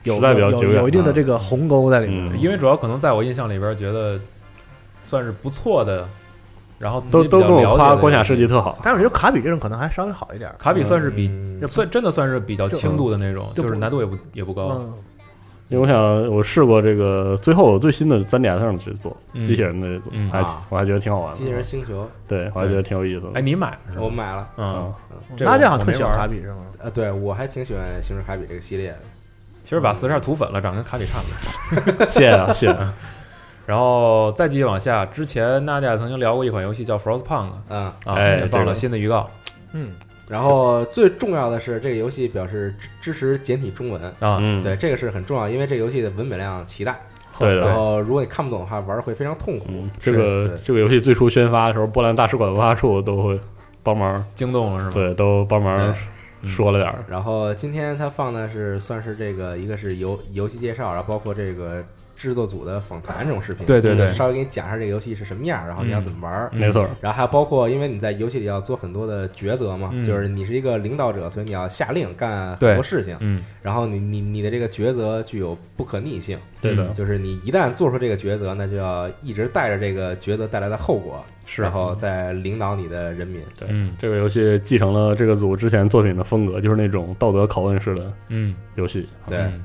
[0.05, 2.33] 有有有一定的这个鸿沟在里面。
[2.33, 2.41] 嗯。
[2.41, 4.19] 因为主要可能在我印象里边觉得
[5.03, 6.09] 算是不错的，
[6.79, 10.51] 然后都都跟我夸关卡设计特好，但是我觉得卡比这种可能还稍微好一点。
[10.59, 11.69] 卡比算是比嗯。
[11.69, 14.69] 算真的算是比较轻度的那种，就就是难度也不也不高。
[14.69, 14.95] 嗯，
[15.69, 24.49] 因为我想我试过这个最后最新的三 DS 上去做嗯机器人的这做嗯，还啊我还觉得挺好玩的，机器人星球，对我还觉得挺有意思的哎，，你买了是吧我买了。
[24.59, 24.95] 嗯啊，
[25.37, 26.59] 这那这好像特喜欢卡比是吗？
[26.79, 28.99] 呃，对我还挺喜欢星之卡比这个系列的。
[29.63, 32.07] 其实把四十二涂粉了，长跟卡比差不多。
[32.11, 32.79] 谢谢啊谢谢，
[33.65, 39.31] 然后再继续往下，之前娜姐曾经聊过一款游戏叫 Frostpunk 嗯，啊，哎也放了个新的预告
[39.73, 39.93] 嗯，
[40.29, 44.03] 然后最重要的是，这个游戏表示支支持简体中文。
[44.21, 46.97] 啊，嗯，对，这个是很重要，因为这个游戏的文本量极大。
[47.39, 47.67] 对的。
[47.67, 49.67] 然后如果你看不懂的话，玩儿会非常痛苦。
[49.69, 53.39] 嗯，这个这个游戏最初宣发的时候，波兰大使馆文化处都会
[53.83, 54.93] 帮忙，惊动了是吧？
[54.95, 55.95] 对，都帮忙
[56.43, 57.05] 嗯说了点儿。
[57.09, 61.85] 然后今天他放的是算是这个一个是游游戏介绍，然后包括这个
[62.17, 63.67] 制作组的访谈这种视频。
[63.67, 64.13] 对对对。
[64.13, 66.51] 稍微给你讲一下这个游戏是什么样，然后你要怎么玩儿。
[66.53, 70.05] 嗯没错，然后还有包括，因为你在游戏里要做很多的抉择嘛，嗯。
[70.05, 73.17] 就是你是一个领导者，所以你要下令干很多事情。
[73.21, 76.85] 嗯，然后你你你的这个抉择具有不可逆性，对的。
[76.87, 81.63] 嗯，就是你一旦做出这个抉择，那就要一直带着这个抉择带来的后果，是。
[81.63, 83.41] 然后再领导你的人民。
[83.59, 89.65] 对，嗯这个游戏继承了这个组之前作品的风格，就是那种道德拷问式的嗯，游戏，对，嗯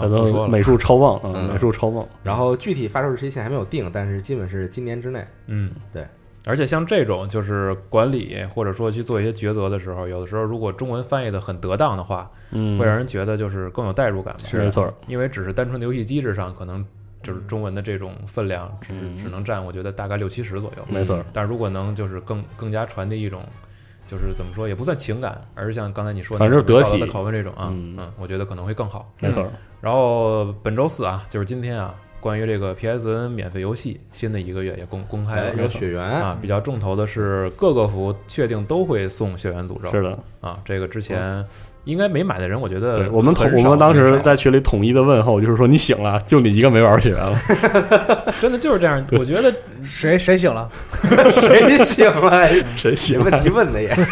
[0.00, 2.06] 它好不说美术超棒啊，嗯美术超棒。
[2.22, 5.24] 然后具体发售日期现在还没有定，但是基本是今年之内。
[5.46, 6.06] 嗯，对。
[6.46, 14.40] 而且像这种就是管理或者说去做一些抉择的时候，有的时候如果中文翻译的很得当的话，嗯，会让人觉得就是更有代入感吧。
[14.46, 16.82] 是没错，因为只是单纯的游戏机制上，可能
[17.22, 20.84] 就是中文的这种分量只嗯只能占我觉得大概六七十左右。
[20.88, 23.44] 没错，但如果能就是更更加传递一种，
[24.06, 29.12] 就是怎么说也不算情感，而是像刚才你说的反正是得体的拷问这种啊，嗯嗯，我觉得可能会更好。
[29.20, 29.46] 没错，
[29.80, 40.18] 然后本周四啊，就是今天啊，关于这个 PSN 免费游戏新的一个月也公公开哎了，有血缘啊，比较重头的是各个服确定都会送血缘诅咒，是的。
[40.40, 41.44] 啊，这个之前
[41.84, 47.38] 应该没买的人，我觉得对我们统我们当时在群里统一的问候就是说你醒了，就你一个没玩血缘了。
[48.38, 49.50] 真的就是这样，我觉得
[49.82, 50.70] 谁 谁醒了？
[51.30, 52.48] 谁醒了？
[52.76, 53.24] 谁醒了？
[53.24, 54.06] 问题问的也是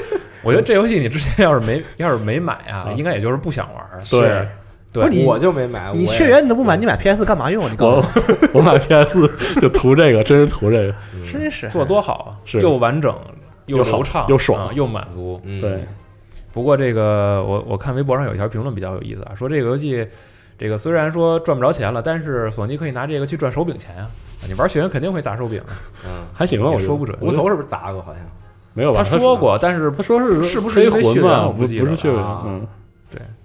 [0.44, 4.00] 我觉得这游戏你之前要是没要是没买啊，应该也就是不想玩儿。
[4.10, 4.46] 对，
[4.94, 5.90] 对不是你我就没买。
[5.92, 7.68] 你血缘你都不买，你买 PS 干嘛用啊？
[7.70, 8.08] 你告诉
[8.52, 9.28] 我我，买 PS
[9.60, 10.94] 就图这个，真是图这个。
[11.30, 13.12] 真是做多好啊，是又完整
[13.66, 15.40] 又好流畅又爽啊又满足。
[15.44, 15.84] 嗯对，
[16.52, 20.06] 不过这个我我看微博上有一条评论比较有意思啊，说这个游戏
[20.56, 24.02] 这个虽然说赚不着钱了，但是索尼可以拿这个去赚手柄钱啊。
[24.04, 25.72] 啊你玩血缘肯定会砸手柄啊，
[26.04, 28.00] 嗯，还行吧，我说不准无头是不是砸过？
[28.02, 28.22] 好像
[28.74, 29.02] 没有吧？
[29.02, 31.42] 他说过，但是他说是是不是黑魂嘛？
[31.44, 32.66] 不我不记得不是血缘了，嗯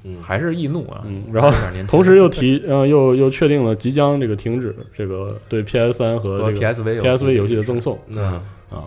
[0.03, 1.01] 嗯，还是易怒啊。
[1.05, 1.23] 嗯。
[1.31, 1.51] 然后
[1.87, 8.83] 同时又提，呃，又又确定了即将这个停止这个对 PS 三和和这个 PSV PSV 游戏的赠送嗯，啊，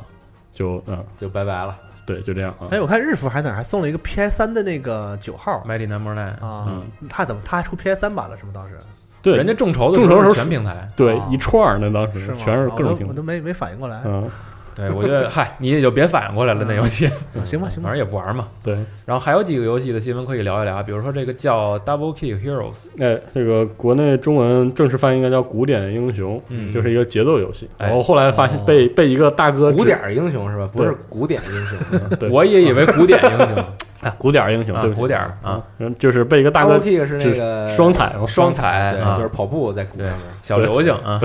[0.52, 1.76] 就嗯就拜拜了。
[2.04, 2.66] 对，就这样啊。
[2.72, 8.36] 哎，我看日服还哪儿还送了一个 PS 三的那个九号 Mighty Number Nine 啊嗯，他怎么他还出 PS 三版了？
[8.36, 8.50] 是吗？
[8.54, 8.78] 当时
[9.22, 10.72] 对，人家众筹众筹时候全平台。
[10.72, 12.38] 啊对一串儿那当时是吗？
[12.42, 14.02] 全是各种平台，我都没没反应过来。
[14.04, 14.28] 嗯，
[14.76, 17.08] 对，我觉得嗨，你也就别反应过来了，那游戏。
[17.44, 17.88] 行吧，行吧。
[17.88, 17.96] 反正。
[17.96, 18.48] 也不玩嘛。
[18.62, 18.74] 对。
[19.04, 26.72] 然后还有几个游戏的新闻可以聊一聊，比如说这个叫 Double Kick Heroes，哎，这个国内中文正式翻译应该叫《古典英雄》，嗯。
[26.72, 27.68] 就是一个节奏游戏。
[27.78, 27.86] 哎。
[27.86, 28.64] 然后后来发现哦。
[28.66, 30.68] 被被一个大哥古典儿英雄是吧？
[30.72, 32.00] 不是古典英雄。
[32.18, 32.28] 对。
[32.28, 33.64] 我也以为古典英雄。
[34.00, 39.14] 哎，古典英雄，啊对古典儿啊，嗯，就是被一个大 Double 哥 kick 是那个双踩嘛，双踩对，啊。
[39.16, 40.18] 就是跑步在鼓上面。
[40.42, 41.20] 小流星啊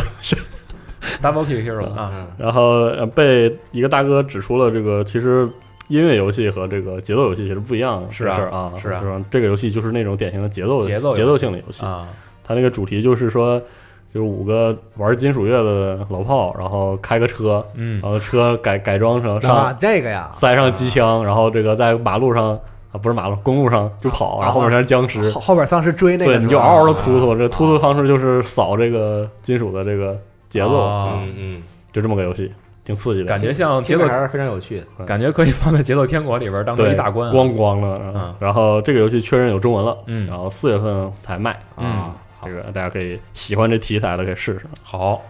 [1.22, 2.28] Double Kick Heroes 啊，嗯。
[2.38, 5.50] 然后呃被一个大哥指出了这个其实
[5.88, 9.02] 音乐游戏和这个节奏游戏其实不一样的是啊事儿啊，是啊。
[9.02, 9.26] 吧？
[9.30, 12.08] 这个游戏就是那种典型的节奏节奏游戏节奏性的游戏，啊，
[12.44, 13.62] 它那个主题就是说。
[14.10, 18.00] 就是五个玩金属乐的老炮，然后开个车，嗯。
[18.02, 22.52] 然后车改改装成啊上，这个呀，塞上机枪，然后这个在马路上
[22.94, 30.18] 啊不是马路公路上就跑，啊然后后面全是僵尸，后后边丧尸追那个对，你就嗷嗷的啊突突，这突突的方式就是扫这个金属的这个
[30.50, 32.52] 节奏，啊嗯嗯，就这么个游戏，
[32.84, 35.06] 挺刺激的，感觉像节奏着，还是非常有趣的。
[35.06, 37.30] 感觉可以放在节奏天国里边当成对一大关。
[37.30, 38.02] 啊，咣咣的。
[38.16, 38.36] 嗯。
[38.40, 40.28] 然后这个游戏确认有中文了，嗯。
[40.28, 42.12] 然后四月份才卖嗯。
[42.46, 44.62] 这个大家可以喜欢这题材的可以试试。
[44.82, 45.22] 好。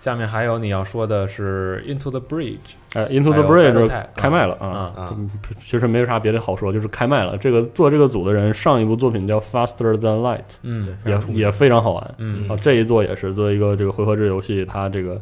[0.00, 5.14] 下面还有你要说的是 Into the Bridge，哎，Into the Bridge 开麦了啊
[5.62, 7.36] 其实没有啥别的好说，就是开麦了。
[7.36, 12.14] 这个做这个组的人，上一部作品叫 Faster Than Light，嗯也也非常好玩。
[12.16, 15.20] 嗯啊，这一座也是作为一个这个回合制游戏，它这个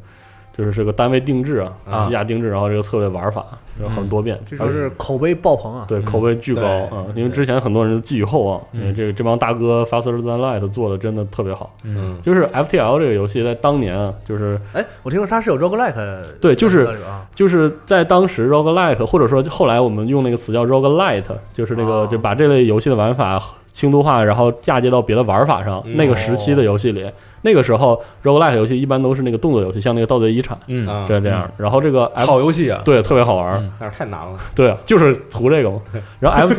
[0.58, 2.04] 就是这个单位定制啊，啊。
[2.04, 3.46] 机甲定制，然后这个策略玩法
[3.80, 5.84] 有很多变，据说是口碑爆棚啊。
[5.86, 8.80] 对口碑巨高啊，因为之前很多人寄予厚望，嗯。
[8.80, 11.72] 因为这个这帮大哥 Faster Than Light 做的真的特别好。
[11.84, 12.18] 嗯。
[12.20, 22.08] 就是 FTL 这个游戏在当年啊，就是哎，我听说它是有 roguelike，对就是啊，就是在当时 roguelike，或者说后来我们用那个词叫 roguelite，就是那个、哦。
[22.10, 23.40] 就把这类游戏的玩法
[23.78, 25.80] 轻度化，然后嫁接到别的玩法上。
[25.86, 27.08] 嗯那个时期的游戏里，
[27.42, 31.48] 那个时候 roguelike 游戏一般都是那个动作游戏，像那个《盗贼遗产》嗯，啊这这样。
[31.56, 34.36] 然后这个 F 好游戏啊，对特别好玩，嗯但是太难了。
[34.54, 35.80] 对，就是图这个嘛。
[36.18, 36.54] 然后 F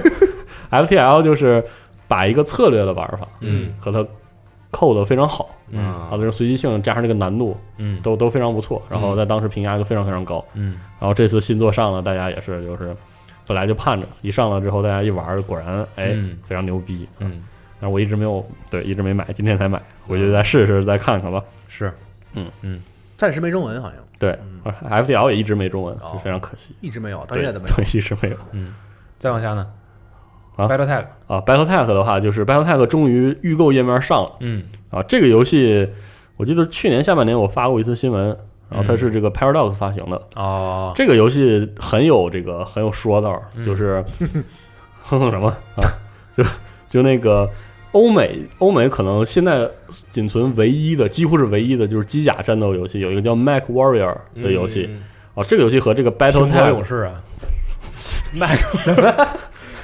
[0.71, 1.61] FTL 就是
[2.07, 4.05] 把一个策略的玩法嗯和它
[4.71, 10.43] 扣的非常好，嗯啊它的这种随机性加上这个难度嗯都都非常不错，然后在当时评价就非常非常高。
[10.53, 12.95] 嗯然后这次新作上了，大家也是就是
[13.49, 17.07] 本来就盼着，一上了之后大家一玩，果然哎、嗯非常牛逼。
[17.17, 17.43] 嗯，
[17.81, 21.43] 但是我一直没有对，一直没买，今天才买，回去再试试再看看吧。
[21.67, 21.91] 是，
[22.35, 22.79] 嗯嗯。
[23.17, 24.37] 暂时没中文，好像对
[24.87, 26.75] ，FDL 也一直没中文，哦就非常可惜。
[26.79, 27.75] 一直没有，到现在都没有。
[27.75, 28.37] 对，一直没有。
[28.51, 28.71] 嗯，
[29.17, 29.67] 再往下呢
[30.55, 35.01] 啊，BattleTag，啊，BattleTech 的话，就是 BattleTech 终于预购页面上了嗯啊。
[35.03, 35.89] 这个游戏
[36.37, 38.37] 我记得去年下半年我发过一次新闻，
[38.69, 40.21] 然后它是这个 Paradox 发行的。
[40.35, 43.65] 哦，这个游戏很有这个很有说道，嗯。
[43.65, 44.03] 就是
[45.01, 45.47] 哼哼什么
[45.77, 45.83] 啊，
[46.37, 46.43] 就
[46.89, 47.49] 就那个
[47.93, 49.67] 欧美欧美可能现在
[50.11, 55.01] 仅存唯一的，几乎是唯一的就是机甲战斗游戏，有一个叫 Mac Warrior 的游戏嗯。
[55.33, 57.13] 哦，这个游戏和这个 BattleTech 勇士啊，，
[58.39, 59.27] Mac 什么？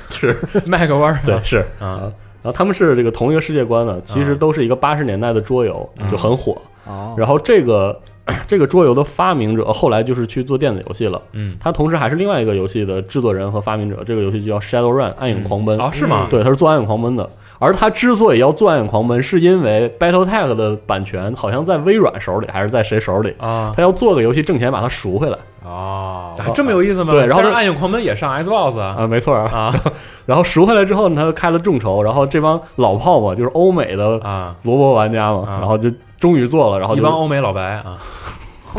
[0.10, 0.34] 是。
[0.68, 2.12] Mac Warrior 对是啊，
[2.44, 4.38] 然后他们是这个同一个世界观的，其实啊。
[4.40, 6.08] 都是一个八十年代的桌游，嗯。
[6.10, 6.62] 就很火。
[6.86, 8.00] 哦，然后这个
[8.48, 14.04] 这个桌游的发明者后来就是去做电子游戏了，嗯，他同时还是另外一个游戏的制作人和发明者。
[14.06, 15.80] 这个游戏就叫 Shadowrun 暗影狂奔。
[15.80, 16.28] 哦，是吗？
[16.30, 17.30] 对，他是做暗影狂奔的。
[17.58, 23.34] 而他之所以要做暗影狂奔，是因为 BattleTech 的版权好像在微软手里，还是在谁手里？
[23.38, 27.12] 啊，他要做个游戏挣钱，把它赎回来哦，啊这么有意思吗？
[27.12, 28.96] 对然后他但是暗影狂奔也上 Xbox 啊。
[29.00, 29.50] 啊，没错啊。
[29.52, 29.74] 啊。
[30.26, 35.58] 然后赎回来之后呢，他就开了众筹，然后这帮老炮嘛，就是欧美的啊，萝卜玩家嘛，啊。
[35.60, 37.98] 然后就终于做了，然后一帮欧美老白啊，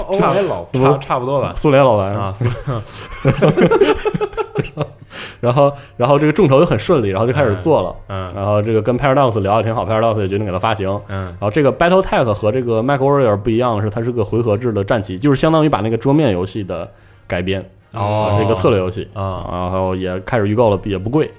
[0.02, 1.52] 欧美老不差差不多吧。
[1.56, 2.46] 苏联老白啊，苏
[5.40, 7.94] 然后然后这个众筹就很顺利，然后就开始做了。
[8.08, 10.88] 嗯然后这个跟 Paradox 聊的挺好，Paradox 也决定给它发行。
[11.08, 11.24] 嗯。
[11.26, 16.90] 然后这个 BattleTech 和这个 Mac Warrior 不一样的是，它是个回合制的战棋，就是相当于把那个桌面游戏的
[17.26, 18.30] 改编，哦。
[18.30, 19.46] 啊是一个策略游戏啊。
[19.50, 21.30] 然后也开始预购了，也不贵，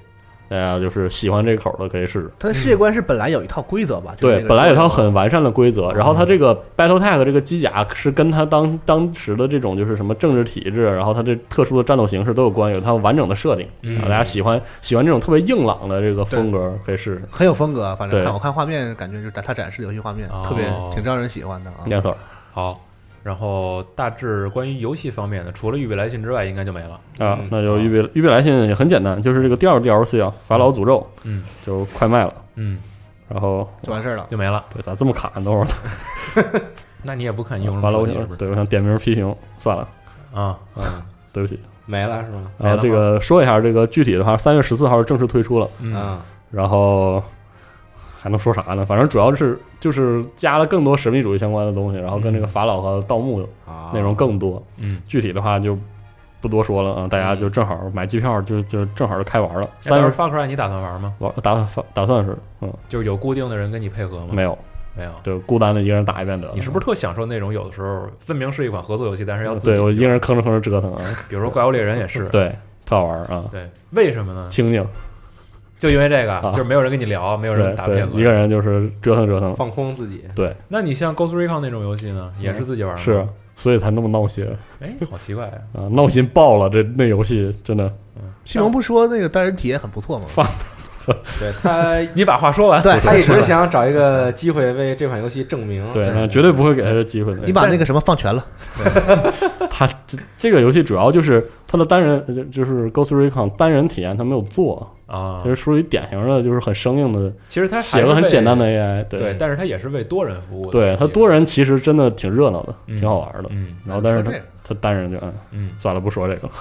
[0.48, 2.30] 大家就是喜欢这口的可以试试。
[2.38, 4.14] 它的世界观是本来有一套规则吧？
[4.16, 14.02] 就是那，个对本来有套很完善的规则，然后它这个 BattleTech 这个机甲是跟它当当时的这种就是什么政治体制，然后它这特殊的战斗形式都有关，有它完整的设定嗯啊。
[14.02, 17.22] 大家喜欢喜欢这种特别硬朗的这个风格，可以试试。
[17.30, 21.84] 很有风格，反正对看我看画面，感觉就是它展示的游戏画面哦特别挺招人喜欢的啊。
[21.84, 22.16] 没错
[22.52, 22.87] 好。
[23.28, 26.92] 然后大致关于游戏方面的，除了《预备来信》之外，应该就没了。
[27.18, 32.78] 啊嗯，那就预备预备来信也很简单，就是这个第二个 DLC 啊，法老诅咒嗯就快卖了，嗯，
[33.28, 34.26] 然后就完事儿了。
[34.30, 34.64] 就没了。
[34.72, 35.30] 对咋这么卡？
[35.36, 35.66] 等会儿
[37.02, 38.36] 那你也不看你用什完了，我？
[38.36, 39.86] 对我想点名批评，算了，
[40.32, 40.82] 啊，嗯，
[41.30, 41.60] 对不起。
[41.84, 42.44] 没了是吗？
[42.58, 46.18] 然后这个说一下这个具体的话，三月十四号正式推出了，嗯嗯
[46.50, 47.22] 然后
[48.28, 48.84] 还能说啥呢？
[48.84, 54.62] 反正主要是就是加了更多神秘主义相关的东西，然后跟这个法老和盗墓啊，内容更多。
[54.76, 55.76] 嗯，具体的话就
[56.42, 59.66] 不多说了啊，大家就正好买机票就就正好就开玩了。
[59.80, 61.14] 三月三月 Far Cry 你打算玩吗？
[61.20, 64.26] 玩打算打算是嗯就是有固定的人跟你配合吗？
[64.32, 64.58] 没有，
[64.94, 65.10] 没有。
[65.22, 66.52] 就孤单的一个人打一遍得了。
[66.54, 71.00] 你是不是特享受那种有的时候分明是一款合作游戏，但是要自己对我一个人吭哧吭哧折腾啊？
[71.30, 72.54] 比如说《怪物猎人》也是，对，
[72.84, 74.48] 特好玩啊，对，为什么呢？
[74.50, 74.86] 清静，
[75.78, 78.32] 就因为这个，啊就是没有人跟你聊，没有人打配，合，一个。
[78.32, 83.00] 人就是折腾折腾，放空自己，对，那你像《Ghost Recon》那种游戏呢，也是自己玩吗？
[83.00, 83.26] 是，
[83.56, 84.44] 所以才那么闹心
[84.80, 85.82] 哎，好奇怪啊！
[85.82, 86.68] 啊，闹心爆了！
[86.68, 87.92] 这那游戏真的
[88.44, 90.26] 西蒙不说那个单人体验很不错吗？
[91.38, 92.82] 对他 你把话说完。
[92.82, 97.40] 对，他一直想找一个机会为这款游戏证明，对，那绝对不会给他这机会的。
[97.44, 98.46] 你把那个什么放全了，
[99.70, 110.72] 他这这个游戏主要就是他的单人，就就是 Ghost Recon 单人体验，他没有做，啊就，是属于典型的，就是很生硬的，其实他写是为个很简单的 AI，对，但是他也是为多人服务的。
[110.72, 113.48] 对，他多人其实真的挺热闹的，嗯挺好玩的。
[113.50, 114.32] 嗯然后但是它
[114.68, 116.54] 说这个它单人就嗯，嗯，算了，不说这个了。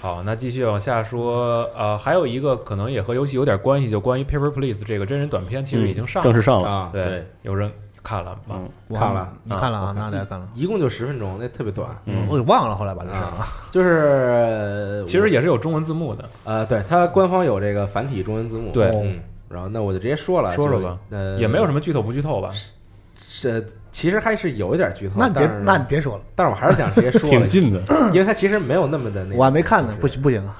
[0.00, 7.70] 好，那继续往下说，呃，还有一个可能也和游戏有点关系，就关于 Paper Please 这个真人短片，其实已经上了，正式上了，啊，对，有人
[8.02, 8.56] 看了吗？
[8.58, 9.94] 嗯，我看了你看了啊？
[9.94, 11.88] 大家看了，一共就十分钟，那特别短。
[12.04, 13.46] 嗯我给忘了，后来把这事儿啊。
[13.72, 18.70] 就是其实也是有中文字幕的，呃，对，它官方有这个繁体中文字幕。
[18.72, 22.50] 对嗯，然后那我就直接说了，说说吧，呃，也没有什么剧透不剧透吧？
[23.28, 25.14] 是，其实还是有一点剧透。
[25.16, 27.80] 那你别，那你别说了，但是我还是想直接说了，挺近的。
[28.14, 29.36] 因为它其实没有那么的那个。
[29.36, 30.54] 我还没看呢，不行不行啊！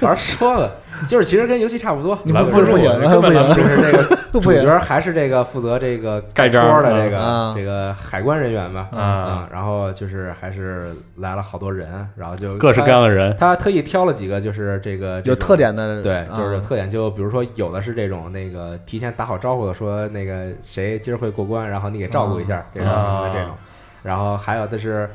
[0.00, 0.76] 我还说了，
[1.08, 2.18] 就是其实跟游戏差不多。
[2.24, 23.54] 你们不不不行根本不行就是那个主角还是这个负责这个盖章戳的这个啊这个海关人员吧，啊嗯，然后就是还是来了好多人，然后就各式各样的人，他，特意挑了几个就是这个有特点的，对，就是有啊特点，就比如说有的是这种那个提前打好招呼的，说那个谁今儿会过关，然后你给照顾一下，这种啊这种，
[24.02, 25.10] 然后还有的是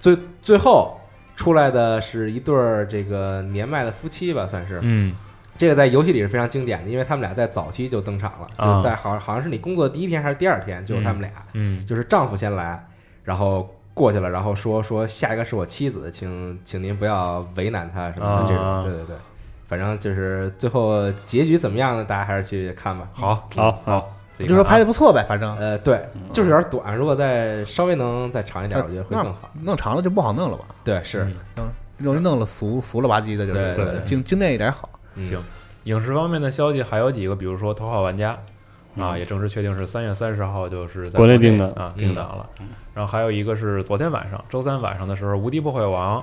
[0.00, 1.00] 最最后
[1.36, 5.14] 出来的是一对儿这个年迈的夫妻吧，算是嗯
[5.58, 12.86] 这个在游戏里是非常经典的，因为他们俩在早期就登场了，啊就在好像好像是你工作的第一天还是第二天，就是他们俩，嗯就是丈夫先来，
[13.24, 13.68] 然后。
[13.96, 19.16] 过去了，然后说说下一个是我妻子，请请您不要为难她什么的这种，啊对对对，
[19.66, 22.04] 反正就是最后结局怎么样呢？
[22.04, 23.08] 大家还是去看吧。
[23.14, 29.50] 好，好好，就说拍的不错呗，反正呃，对，就是有点短，如果再稍微能再长一点，我觉得会更好。
[29.62, 30.66] 弄长了就不好弄了吧？
[30.84, 31.64] 对，是，嗯嗯，
[31.96, 34.90] 容易弄了俗俗了吧唧的，就是对对精精炼一点好。
[35.16, 35.24] 嗯。
[35.24, 35.42] 行，
[35.84, 38.32] 影视方面的消息还有几个，比如说《头号玩家》
[39.02, 39.18] 啊，嗯。
[39.18, 42.48] 也正式确定是三月三十号就是在国内定的啊嗯定档了。
[42.94, 46.20] 然后还有一个是昨天晚上，周三晚上的时候，《无敌破坏王》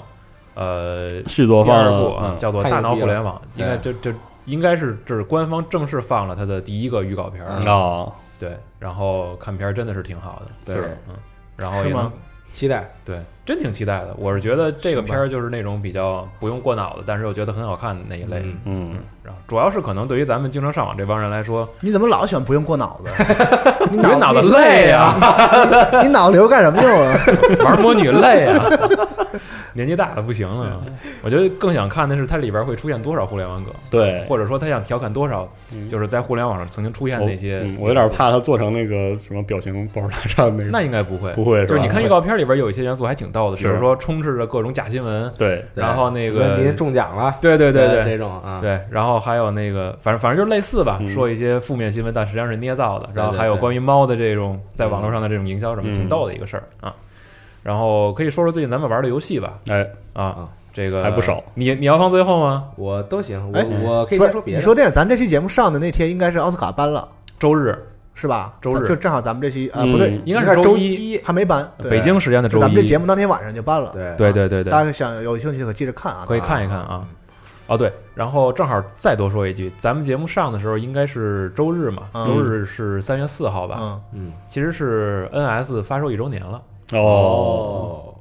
[0.56, 4.12] 呃续作第放了二部啊，嗯叫做《大脑互联网》，应该就就
[4.46, 11.16] 应该是这是官方正式放了它的第一个预告片啊，对，然后看片儿真的是挺好的，对是嗯，
[11.56, 12.14] 然后也能是吗？
[12.54, 12.89] 期待。
[13.04, 14.16] 对，真挺期待的。
[14.18, 18.39] 我是觉得这个片儿就是那种比较不用过脑子，但是又觉得很好看的那一类。
[18.43, 23.10] 嗯嗯，然后主要是可能对于咱们经常上网这帮人来说，你怎么老喜欢不用过脑子？
[23.91, 27.20] 你脑子累啊呀、你脑子留干什么用啊？
[27.66, 28.64] 玩魔女累啊，
[29.76, 30.82] 年纪大了不行了。
[31.24, 37.78] 我觉得更想看的是它里边会出现多少互联网梗，对，或者说他想调侃多少，嗯就是在互联网上曾经出现的那些嗯。
[37.80, 53.09] 我有点怕它做成那个什么表情包大战那个，那应该不会，不会就是你看预告片里边有一些元素还挺逗的，比如说充斥着各种假新闻，对，然后那个您个中奖了，对对对对这种啊，对，然后还有那个，反正反正就是类似吧，嗯说一些负面新闻，但实际上是捏造的。
[53.13, 56.93] 然后还有关于猫的这种在网络上的这种营销什么，嗯挺逗的一个事儿啊。
[57.64, 61.41] 然后可以说说最近咱们玩的游戏吧，哎，啊啊，这个还不少。
[61.55, 62.66] 你你要放最后吗？
[62.76, 64.59] 我都行，我哎我可以不是先说别的。
[64.59, 67.07] 你说电影，咱这期节目上的那天应该是奥斯卡颁了，
[67.39, 67.76] 周日
[68.14, 68.53] 是吧？
[68.61, 72.97] 周日就正好咱们这期啊，嗯不对，应该是周一，还没颁，北京时间的周一咱们这节。
[72.97, 73.91] 目当天晚上就颁了。
[73.93, 77.07] 对对对对对，大家想有兴趣可记着看啊，可以看一看啊。
[77.66, 83.78] 哦对，然后正好再多说一句，咱们节目上的时候应该是周日嘛，嗯周日是三月四号吧？
[83.80, 86.61] 嗯，嗯，其实是 NS 发售一周年了
[86.91, 88.13] 哦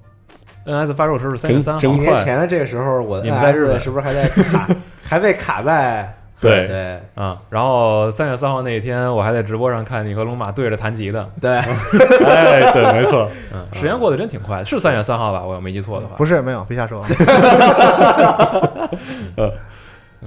[0.65, 4.69] ，，NS 发售时候是三月三号，真快一年前的这个时候，我你们在日 NS 本是不是还在卡，
[5.05, 6.15] 还被卡在？
[6.43, 11.53] 对对啊，然后三月三号那一天，我还在直播上看你和龙马对着弹吉的，对，
[12.27, 15.45] 哎，对，没错， 嗯，时间过得真挺快，是三月三号吧？
[15.47, 17.05] 我要没记错的话，不是没有，别瞎说。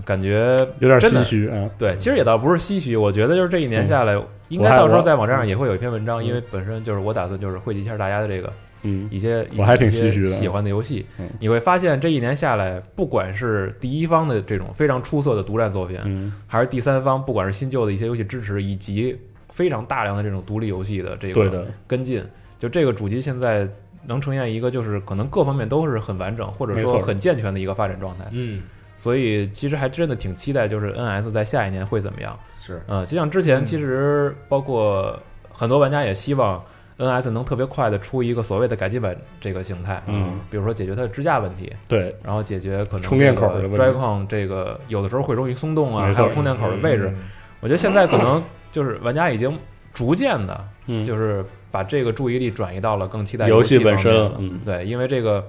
[0.04, 1.70] 感觉有点唏嘘啊。
[1.78, 4.20] 对，其实也倒不是唏嘘，我觉得就是这一年下来，
[4.50, 8.52] 应该到时候在网站上也会有一篇文章，因为本身就是我打算就是汇集一下大家的这个
[8.84, 19.18] 嗯，一些我还挺一些唏嘘的喜欢的游戏嗯，你会发现这一年下来，不管是第一方的这种非常出色的独占作品，嗯，还是第三方不管是新旧的一些游戏支持，以及
[19.50, 22.24] 非常大量的这种独立游戏的这个，跟进，
[22.60, 23.68] 就这个主机现在
[24.06, 28.26] 能呈现一个就是可能各方面都是很完整，或者说很健全的一个发展状态。
[28.32, 28.62] 嗯，
[28.98, 32.38] 所以其实还真的挺期待，就是 NS 在下一年会怎么样。
[32.56, 35.18] 是，嗯，就像之前嗯其实包括
[35.52, 36.64] 很多玩家也希望
[36.98, 43.78] NS 能特别快的出一个所谓的改进版这个形态，嗯，比如说解决它的支架问题，对，然后解决可能充电口的问题。
[43.78, 47.14] Joy-Con 这个有的时候会容易松动啊，还有充电口的位置。
[47.60, 48.42] 我觉得现在可能
[48.72, 49.58] 就是玩家已经
[49.94, 54.34] 逐渐的，嗯，就是把这个注意力转移到了更期待游戏戏本身了。
[54.38, 54.60] 嗯。
[54.64, 55.46] 对，因为这个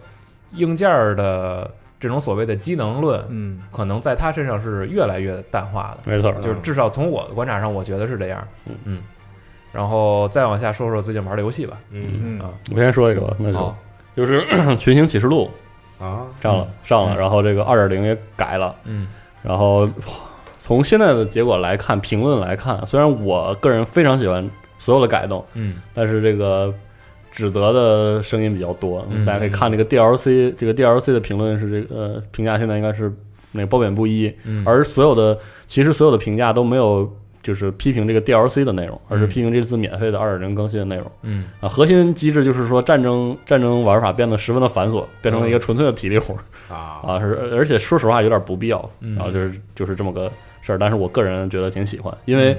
[0.53, 1.71] 硬件儿的
[2.07, 6.11] 这种所谓的机能论，嗯，可能在他身上是越来越淡化的。
[6.11, 8.47] 没错，就是至少从我的观察上，我觉得是这样。
[8.67, 8.75] 嗯。
[8.85, 9.03] 嗯，
[9.73, 11.77] 然后再往下说说最近玩的游戏吧。
[11.91, 12.07] 嗯。
[12.23, 12.41] 嗯。
[12.41, 13.77] 啊，我先说一个吧，那就好，
[14.15, 14.41] 就是
[14.77, 15.51] 《群星启示录。
[15.99, 17.19] 啊，》上了上了，嗯。
[17.19, 19.09] 然后这个二点零也改了，嗯。
[19.43, 19.89] 然后
[20.59, 24.49] 从现在的结果来看，评论来看，虽然我个人非常喜欢
[24.79, 25.81] 所有的改动，嗯。
[25.95, 26.73] 但是这个
[27.37, 29.07] 指责的声音比较多。
[29.11, 33.13] 嗯大家可以看这个 DLC，这个 DLC 的评论是这个呃评价现在应该是
[33.53, 41.69] 那个褒贬不一，嗯，而所有的其实所有的评价都没有就是批评这个 DLC 的内容，而是批评这次免费的二点零更新的内容嗯啊。
[41.69, 46.41] 核心机制就是说战争战争玩法变得十分的繁琐，变成了一个纯粹的体力活儿
[46.75, 50.33] 啊，啊，是而且说实话有点不必要，嗯然后就是就是这么个
[50.63, 50.79] 事儿。
[50.79, 52.57] 但是我个人觉得挺喜欢，因为。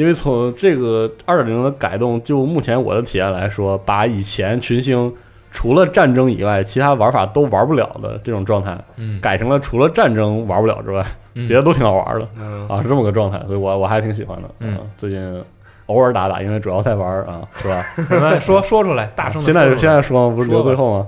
[0.00, 5.12] 嗯因为从这个二点零的改动，就目前我的体验来说，把以前群星
[5.52, 14.48] 除了战争以外，其他玩法都玩不了的这种状态，嗯，改成了除了战争玩不了之外，嗯别的都挺好玩的嗯啊，是这么个状态，所以我我还挺喜欢的。
[14.60, 15.44] 嗯啊最近
[15.86, 17.84] 偶尔打打，因为主要在玩啊，是吧？
[18.40, 19.44] 说说出来，大声的。
[19.44, 20.30] 现在现在说？
[20.30, 21.06] 不是留最后吗？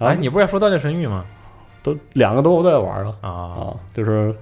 [0.00, 1.24] 啊哎，，你不是要说《刀剑神域》吗？
[1.84, 4.34] 都两个都在玩了啊，啊，就是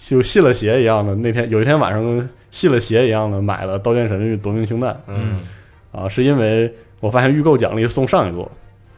[0.00, 1.14] 就信了邪一样的。
[1.14, 5.38] 那天有一天晚上信了邪一样的买了《刀剑神域：夺命凶弹嗯，》
[5.98, 8.50] 啊，是因为我发现预购奖励送上一座，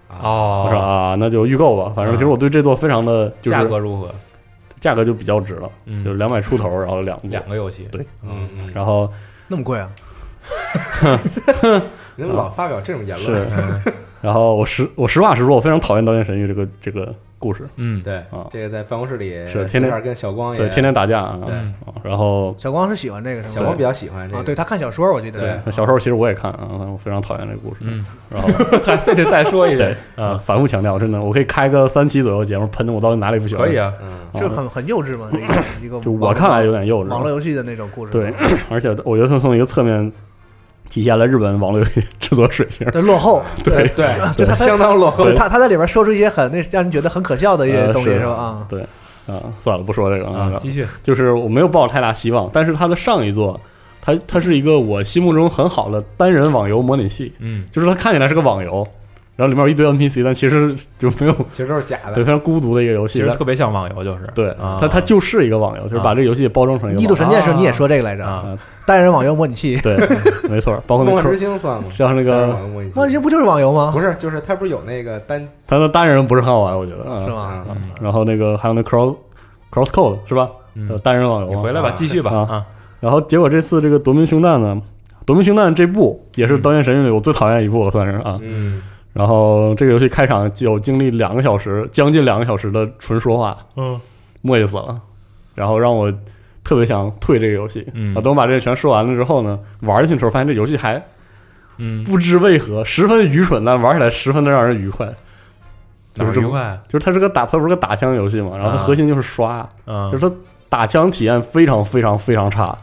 [0.09, 1.93] 哦我说哦，啊，那就预购吧。
[1.95, 4.15] 反正其实我对这座非常的就是价格如何？
[4.81, 7.87] 价格就比较值了，嗯，就是两百出头，然后两两个游戏。
[7.91, 9.11] 对嗯嗯，然后
[9.49, 9.91] 那么贵啊？
[11.03, 11.21] 啊
[12.17, 13.49] 你怎么老发表这种言是论？，
[14.21, 18.47] 然后我实我实话实说，我非常讨厌《刀剑神域》这个这个故事，嗯，对啊。
[18.53, 21.55] 这个在办公室里是天天跟小光也对，天天打架啊，对。
[21.55, 21.67] 啊
[22.05, 23.55] 然后小光是喜欢这个是吗？
[23.55, 25.41] 小光比较喜欢这啊，个，对他看小说，我记得。
[25.41, 28.49] 对小时候其实我也看啊，我非常讨厌这个故事，嗯，然后
[28.85, 33.67] 还非得再说一遍啊，啊，反复强调，真的，我可以开个三期左右节目，喷的我到底哪里不喜欢？
[33.67, 35.55] 可以，啊，嗯，就很很幼稚嘛，一个
[35.87, 38.33] 一个就我看来有点幼稚，网络游戏的那种故事，对，
[38.71, 40.11] 而且我觉得它从一个侧面
[40.93, 42.87] 体现了日本网络游戏制作水平。
[42.91, 48.33] 的落后， 对对就他他相当落后对，他他在里边说出一些很那让人觉得很可笑的一些呃东西是是吧？
[48.35, 48.83] 啊，对
[49.27, 53.59] 啊，算了，不说这个啊，啊，继续， 就是我没有抱太大希望，但是他的上一座，
[54.03, 58.87] 它它是一个我心目中很好的单人网游模拟器，嗯就是它看起来是个网游，
[59.43, 63.19] 然后里面有一堆 NPC，但其实就没有其实都是假的对，非常孤独的一个游戏。
[63.19, 69.97] 其实特别像网游，就是对啊它它就是一个网游，就是把这个游戏包装成一个异度神剑的时候你也说这个来着，啊，单人网游模拟器，对，
[70.49, 71.89] 没错，包括那梦幻之星算吗？
[71.93, 73.91] 像那个模拟器模拟器不就是网游吗？
[73.93, 77.65] 不是，就是它不是有那个单它的单人不是很好玩，我觉得啊是吗？
[77.69, 79.17] 嗯然后那个还有那 Cross
[79.73, 80.49] Cross Code 是吧？
[80.75, 81.51] 嗯呃，单人网游啊。
[81.51, 82.65] 你回来吧，啊继续吧啊啊，
[83.01, 84.81] 然后结果这次这个夺命凶弹呢，
[85.27, 88.39] 夺命凶弹这部也是《刀剑神域》里我最讨厌一部了，算是啊。
[88.41, 88.83] 嗯
[89.13, 94.01] 然后这个游戏开场就有经历两个小时，将近两个小时的纯说话，嗯
[94.41, 95.01] 磨叽死了，
[95.55, 96.13] 然后让我
[96.65, 97.87] 特别想退这个游戏。
[97.95, 101.03] 嗯啊，等我把这个全说完了之后呢，玩进去的时候发现这游戏还
[101.79, 105.07] 嗯，不知为何十分愚蠢，但玩起来十分的让人愉快。
[106.15, 106.81] 哪就是这么愉快？
[106.89, 110.35] 就是它是个打，它不是个打枪游戏嘛，然后它啊核心就是刷，嗯就，是它
[110.69, 112.77] 打枪体验非常非常非常差，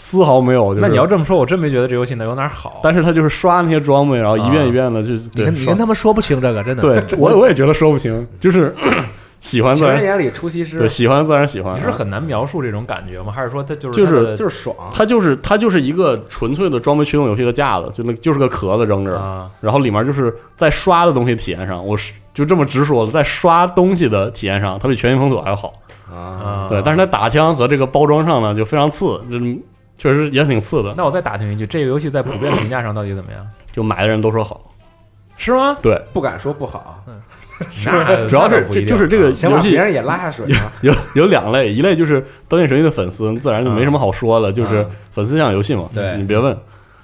[0.00, 0.74] 丝毫没有。
[0.74, 2.80] 就是、那你要这么说，我真没觉得这游戏能有哪儿好。
[2.82, 6.82] 但是他就是刷那些装备，然后一遍一遍的就你跟你跟他们说不清这个，真的。
[6.82, 8.74] 对， 我我也觉得说不清，就是
[9.42, 13.30] 喜欢自然眼里出西施对，喜欢自然喜欢，你是很难描述这种感觉吗？
[13.30, 25.72] 还是说它就是就是就是爽，它就是它就是一个纯粹的装备驱动游戏的架子，就那就是个壳子扔这儿，啊然后里面就是在刷的东西体验上，我是就这么直说了，在刷东西的体验上，它比全新封锁还要好。
[26.10, 26.66] 啊啊？
[26.68, 29.38] 对，但是它打枪和这个包装上呢，就非常次，这
[30.00, 30.94] 确实也挺次的。
[30.96, 33.46] 那我再打听一句，这个游戏在普遍评价上到底怎么样？
[33.70, 34.72] 就买的人都说好，
[35.36, 35.76] 是吗？
[35.82, 37.04] 对，不敢说不好，
[37.84, 40.72] 那主要是这就是这个游戏别人也拉下水嘛。
[40.80, 46.56] 有有两类，一类就是《刀剑神域》的粉丝，自然就没什么好说的，就是嗯粉丝向游戏嘛，对你别问。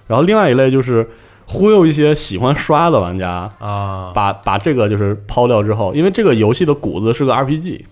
[0.06, 1.06] 然后另外一类就是
[1.46, 7.84] 忽悠一些喜欢刷的玩家，啊，把把这个就是抛掉之后，因为这个游戏的骨子是个 RPG，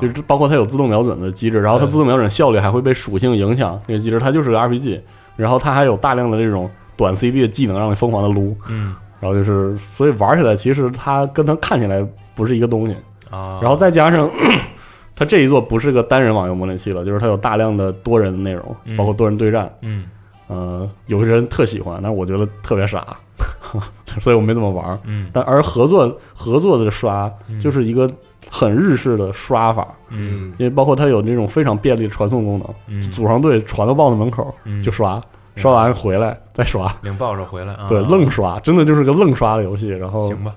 [0.00, 5.00] 就是包括它有自动瞄准的机制，然后它自动瞄准效率还会被属性影响，这个机制它就是个 RPG，
[5.34, 8.94] 然后它还有大量的这种短 CD 的技能让你疯狂的撸，嗯。
[9.18, 12.94] 然后就是所以玩起来其实它跟它看起来不是一个东西。
[13.30, 14.30] 啊，然后再加上
[15.16, 18.96] 它这一座不是个单人网游模拟器了，就是它有大量的多人的内容，嗯。
[18.96, 19.74] 包括多人对战。
[19.82, 20.04] 嗯
[20.48, 23.16] 呃，有些人特喜欢，但是我觉得特别傻，
[24.20, 24.98] 所以我没怎么玩。
[25.04, 25.28] 嗯。
[25.32, 27.60] 但而合作合作的刷嗯。
[27.60, 28.08] 就是一个
[28.50, 30.52] 很日式的刷法，嗯。
[30.58, 34.82] 因为包括它有那种非常便利的传送功能，嗯，组上队传到 BOSS 门口嗯。
[34.82, 35.20] 就刷，
[35.56, 39.88] 刷完回来再刷，领报酬回来啊，对，愣刷，真的就是个愣刷的游戏。
[39.88, 40.54] 然后行吧。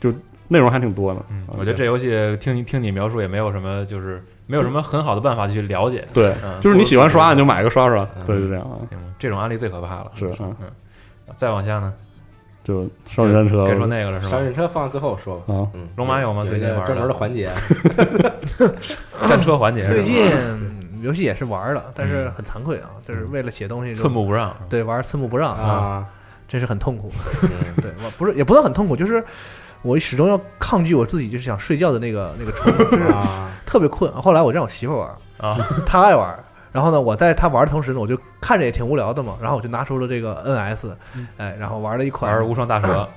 [0.00, 0.12] 就
[0.48, 2.10] 内容还挺多的，嗯，啊我觉得这游戏
[2.40, 6.06] 听你听你描述也没有什么，就是没有什么很好的办法去了解。
[6.12, 8.24] 对，嗯，就是你喜欢刷你就买个刷刷，嗯。
[8.26, 8.78] 对，就这样啊，
[9.18, 10.10] 这种案例最可怕了。
[10.14, 10.54] 是嗯，
[11.36, 11.92] 再往下呢，
[12.62, 13.66] 就双人战车。
[13.66, 14.30] 该说那个了是吧？
[14.30, 15.54] 商业车放最后说吧。
[15.54, 16.44] 啊，嗯，龙马有吗？
[16.44, 17.50] 最近专门的环节，
[19.28, 20.30] 战车环节，最近
[21.02, 24.54] 游戏也是玩了，但是很惭愧啊，就是为了写东西寸步不让。
[24.68, 26.06] 对玩寸步不让，啊，
[26.48, 27.12] 真是很痛苦。
[27.42, 27.50] 嗯。
[27.82, 29.22] 对，我不是也不能很痛苦，就是
[29.86, 34.12] 我始终要抗拒我自己就是想睡觉的那个那个冲动，就是啊，特别困。
[34.12, 35.08] 后来我让我媳妇玩，
[35.38, 35.56] 啊，
[35.86, 36.36] 她爱玩。
[36.72, 39.36] 然后呢，我在她玩的同时呢，我就看着也挺无聊的嘛。
[39.40, 40.90] 然后我就拿出了这个 NS，
[41.38, 43.08] 哎，然后玩了一款玩无双大蛇，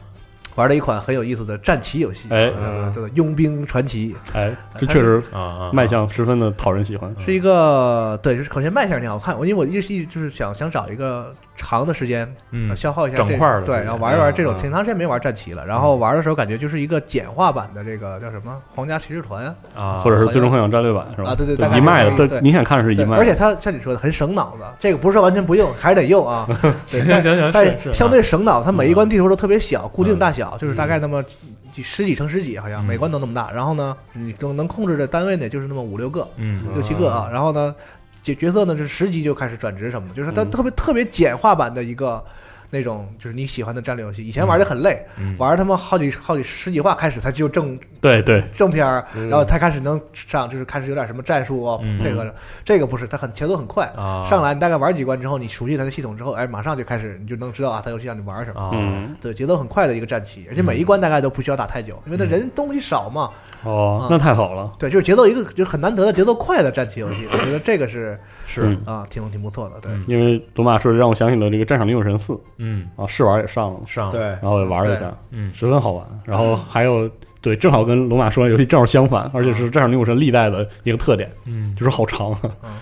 [0.55, 9.37] 玩了一款很有意思的战棋游戏，哎呃叫做《佣兵传奇哎，这确实啊啊，卖相十分的讨人喜欢》，是一个对，就是首先卖相挺好看。
[9.37, 15.65] 我因为我一直一直就是想想找一个长的时间嗯，消耗一下这整块儿的对，然后玩一玩这种，嗯挺长时间没玩战棋了。
[15.65, 21.31] 然后玩的时候感觉就是一个简化版的这个叫什么《皇家骑士团》啊，或者是最终幻想战略版是吧？
[21.31, 26.47] 啊对对一卖的，对对，明显看是一对，卖，而且它像你说的很省脑子，这个不是说完全不用，还是得用啊。
[26.91, 31.23] 对行但行行但相对省脑，它每一关嗯地图都特别小，固定大小，就是大概那么
[31.71, 33.51] 几十几乘十几，好像嗯每关都那么大。
[33.51, 37.29] 然后呢，你能能控制的单位呢，就是那么五六个、嗯六七个啊。
[37.31, 37.75] 然后呢，
[38.21, 42.23] 角角色呢是十级就开始转职什么的，就是它嗯特别特别简化版的一个
[42.69, 44.25] 那种就是你喜欢的战略游戏。
[44.27, 48.85] 以前玩的很累，嗯玩他妈好几好几十几话开始才就正对对，正片
[49.29, 52.33] 然后才开始能上，就是开始有点什么战术啊嗯配合着。
[52.63, 53.85] 这个不是，它很节奏很快。
[53.95, 58.61] 啊，上来你大概玩几关之后，你熟悉它的系统之后，哎，马上就开始你就能知道啊，它游戏让你玩什么。
[58.61, 63.29] 啊，嗯，对，节奏很快的一个战棋，而且每一关大概都不需要打太久，因为它嗯人东西少嘛。
[63.61, 68.17] 哦啊，那太好了，对，就是节奏一个就很难得的节奏快的战棋游戏，我觉得这个是
[68.47, 69.81] 是嗯啊，挺挺不错的。
[69.81, 72.87] 对，嗯因为罗马说让我想起了这个《战场女武神四》嗯。
[72.95, 75.51] 啊，试玩也上了嘛，上对，然后也玩了一下，嗯。
[75.53, 76.05] 十分好玩。
[76.23, 77.09] 然后还有
[77.41, 81.73] 对，正好跟龙马说的游戏正好相反，而且是《战场女武神》历代的一个特点，嗯。
[81.75, 82.31] 就是好长。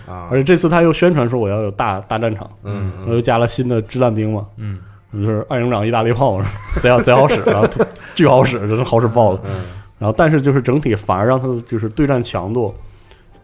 [0.06, 4.80] 啊，而且这次他又宣传说我要有大大战场，嗯然后又加了新的掷弹兵嘛，嗯。
[5.14, 6.40] 就是二营长意大利炮，
[6.82, 7.68] 贼好贼好使，然后
[8.14, 9.40] 巨好使，真是好使爆了。
[9.46, 9.66] 嗯。
[9.98, 12.76] 然后但是就是整体反而让他的就是对战强度，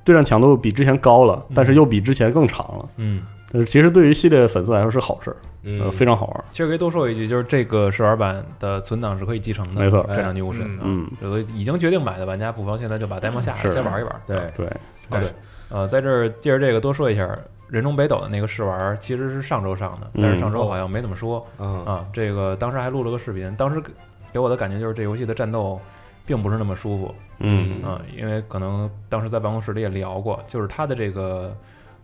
[0.04, 2.90] 对战强度比之前高了，但是又比之前更长了。
[2.98, 6.44] 嗯，但是其实对于系列粉丝来说是好事儿，呃，嗯，非常好玩。
[6.52, 10.04] 其实可以多说一句，就是这个试玩版的存档是可以继承的，没错。
[10.08, 14.22] 战场女武神嗯，嗯，有的已经决定买的玩家，不妨现在就把 demo 下来，先玩一玩。
[14.28, 14.68] 对，对，
[15.10, 15.34] 对，
[15.70, 17.28] 呃，在这儿借着这个多说一下，
[17.70, 22.06] 人中北斗的那个试玩其实是上周上的，但是上周好像没怎么说嗯啊。
[22.12, 23.92] 这个当时还录了个视频，当时给
[24.34, 25.80] 给我的感觉就是这游戏的战斗
[26.26, 27.82] 并不是那么舒服嗯。
[27.84, 31.56] 啊，因为可能当时在办公室里也聊过，就是它的这个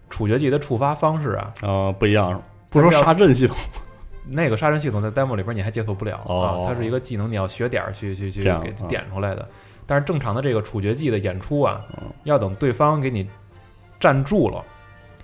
[0.10, 3.56] 处决技的触发方式啊，啊，不一样，不说杀阵系统，
[4.28, 9.48] 那个杀阵系统在 demo 里边你还解锁不了啊哦，它是一个技能，你要学点儿去去去给啊点出来的。
[9.86, 13.28] 但是正常的这个处决技的演出啊嗯，要等对方给你
[14.00, 14.64] 站住了，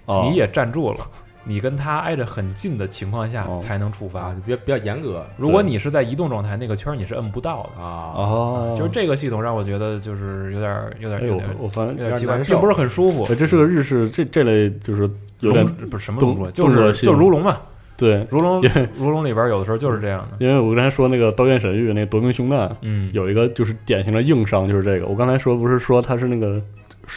[0.06, 1.08] 哦你也站住了，
[1.46, 4.36] 你跟他挨着很近的情况下哦才能触发啊，。
[4.46, 7.82] 比较比较严格如果你是在移动状态，那个圈儿你是摁不到的。
[7.82, 13.36] 啊，哦，就是这个系统让我觉得就是有点儿有点有点儿，我反正有点儿奇怪，并不是很舒服哎，。
[13.36, 17.58] 这是个日式这这类就是有点不是什么动作系统是就如龙嘛，
[17.98, 18.62] 对，如龙
[18.98, 20.38] 如龙里边有的时候就是这样的。
[20.40, 25.06] 因为我刚才说那个《刀剑神域》那夺命凶弹嗯，有一个就是典型的硬伤，就是这个。
[25.06, 26.62] 我刚才说不是说它是那个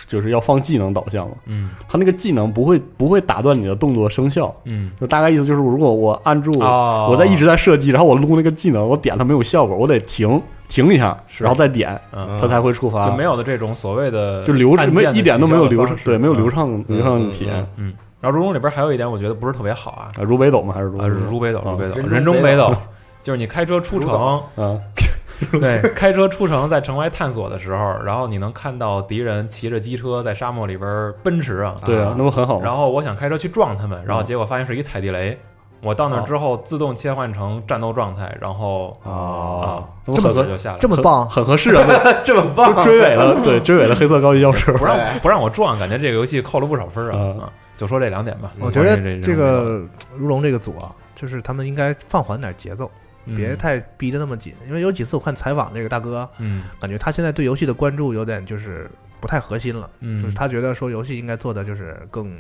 [0.07, 17.67] 就是要放技能导向嘛，嗯他那个技能不会不会打断你的动作生效，嗯就大概意思就是如果我按住哦，我在一直在射击，然后我撸那个技能，我点它没有效果，我得停停一下，然后再点，嗯它才会触发，就没有的这种所谓的就流没按键的一点都没有流对，没有流嗯畅流畅体验。
[17.77, 20.75] 嗯，然后如龙里边还有一点，我觉得不是特别好啊，啊，如北斗吗？
[20.75, 22.83] 还是如啊，如北斗，啊如北斗，人人中北斗中北斗，
[23.23, 24.11] 就是你开车出城，
[24.57, 24.79] 啊？
[25.53, 32.65] 对，开车出城在城外探索的时候，然后你能看到敌人骑着机车在沙漠里边奔驰啊，对啊，那不很好吗？
[32.65, 35.39] 然后我想开车去撞他们，然后嗯结果发现是一踩地雷。
[35.81, 40.75] 我到那之后，自动切换成战斗状态，然后啊这么就下来。
[40.75, 41.87] 了，这么棒，很合适啊，
[42.25, 42.83] 这么棒。
[42.83, 44.77] 追尾了， 对，追尾了黑色高级钥匙。
[44.77, 47.49] 不让不让我撞，感觉这个游戏扣了不少分啊！
[47.77, 49.81] 就说这两点吧，我觉得这这个
[50.17, 52.99] 如龙这个组啊，就是他们应该放缓点节奏，嗯
[53.37, 54.53] 别太逼得那么紧。
[54.67, 62.37] 因为有几次我看采访这个大哥，嗯感觉他现在对游戏的关注有点就是不太核心了，嗯，就是他觉得说游戏应该做的就是更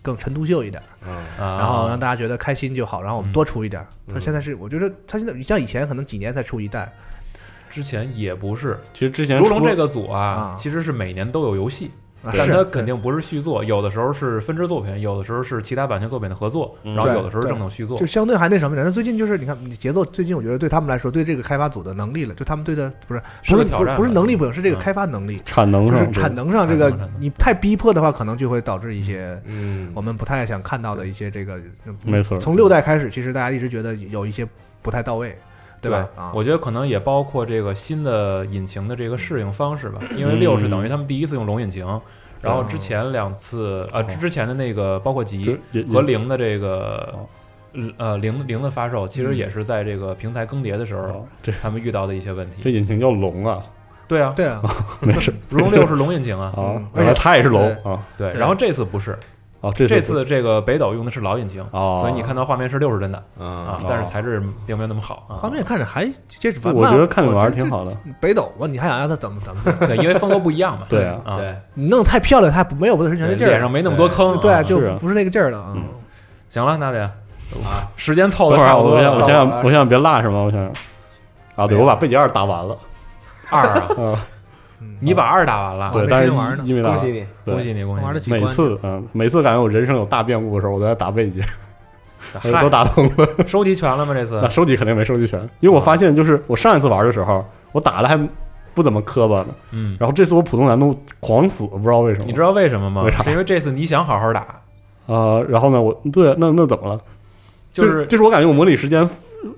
[0.00, 3.86] 更陈独秀一点，嗯啊，然后让大家觉得开心就好，然后我们嗯多出一点。
[4.08, 6.92] 他嗯现在是，我觉得他现在你像以前可能几年才出一代，
[7.70, 16.94] 之前也不是其实之前出如龙这个组啊啊，其实是每年都有游戏，啊但它肯定不是续作，有的时候是分支作品，有的时候是其他版权作品的合作，嗯。
[16.94, 17.98] 然后有的时候是正统续作。
[17.98, 18.06] 就。
[18.06, 18.86] 相对还那什么点。
[18.86, 31.58] 那最近就是你看你节奏，最近我觉得对他们来说，对这个开发组的能力了，就他们对的不是是不是不是个挑战吧不是能力不行，是这个嗯开发能力，产能上就是产能上这个你太逼迫的话，可能就会导致一些嗯，我们不太想看到的一些这个。
[32.04, 34.46] 没错，从六代开始，其实大家一直觉得有一些
[34.82, 35.36] 不太到位，
[35.82, 36.08] 对吧？
[36.16, 41.84] 啊，我觉得可能也包括这个新的引擎的这个适应方式吧，因为嗯六是等于他们第一次用龙引擎，
[42.40, 45.58] 然后之前两次呃哦之前的那个包括极
[45.92, 47.26] 和零的这个哦
[47.98, 52.70] 呃零零的发售，其实也是在这个平台更迭的时候哦这他们遇到的一些问题这。
[52.70, 53.62] 引擎叫龙啊，
[54.06, 54.60] 对啊，对啊，
[55.00, 59.18] 没事如龙六是龙引擎啊，啊嗯，原来它也是龙啊，对然后这次不是，
[59.62, 65.40] 啊，这这次这个北斗用的是老引擎，哦，所以你看到画面是六十帧的啊啊，但是材质并没有那么好啊。
[65.40, 69.62] 画面看着还接着我觉得看着玩儿挺好的，北斗吧，你还想让它怎么怎么？
[69.86, 70.84] 对，因为风格不一样嘛。
[70.88, 74.36] 对啊啊，对，你弄太漂亮，它没有不得神拳的劲儿，脸上没那么多坑。
[74.40, 75.72] 对，啊就不是那个劲儿了啊。
[75.76, 75.84] 嗯
[76.50, 77.04] 行了，那得
[77.64, 79.14] 啊，时间凑的等会儿啊差不多了。
[79.14, 80.72] 我想我想想我想别落什么，我想想
[81.56, 82.76] 啊，对我把背景二打完了
[83.48, 84.16] 二啊，啊，嗯
[85.00, 86.28] 你把二打完了，对，没但是
[86.64, 88.04] 因为打恭喜你，恭喜你，恭喜你！
[88.04, 91.42] 玩了几关，每次嗯，每次感觉我人生有大变故的时候，我都在打贝吉，
[92.38, 93.28] 嗨 都打通了。
[93.46, 94.14] 收集全了吗？
[94.14, 98.16] 这次那收集肯定没收集全，因为我发现就是我上一次玩的时候，我打的还
[98.74, 102.24] 不怎么磕巴呢，嗯，然后这次我普通难度狂死，不知道为什么。
[102.26, 103.22] 你知道为什么吗为啥？
[103.22, 104.40] 是因为这次你想好好打，
[105.06, 107.00] 啊、然后呢，我对，那那怎么了？
[107.72, 109.08] 就是就是我感觉我模拟时间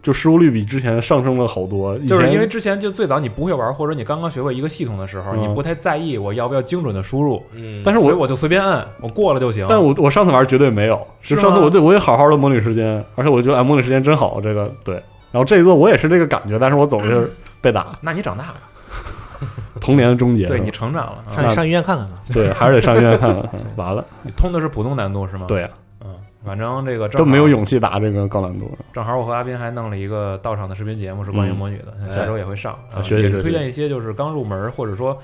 [0.03, 9.67] 就失误率比之前上升了好多，就是因为之前就最早你不会玩，或者你刚刚学会一个系统的时候，嗯你不太在意我要不要精准的输入，嗯，但是我我就随便按，我过了就行。
[9.69, 14.95] 但我我上次玩绝对没有，就上次我对我也好好的模拟时间，而且我觉得哎模拟时间真好，这个对。
[15.33, 17.29] 然后这一座我也是这个感觉，但是我总是
[17.61, 18.55] 被打，那你长大了，
[19.81, 20.47] 童年的终结。
[20.47, 21.31] 对你成长了啊！
[21.35, 22.13] 上上医院看看吧。
[22.33, 23.51] 对还是得上医院看看。
[23.53, 25.84] 嗯完了，你通的是普通难度是吗？，对呀，嗯，
[26.45, 28.71] 反正这个正都没有勇气打这个高难度。
[28.93, 32.73] 正好我和阿斌还弄了一个到场的视频节目，是关于嗯魔女的，哎下周也会上。
[32.93, 35.17] 啊啊也是推荐一些就是刚入门或者说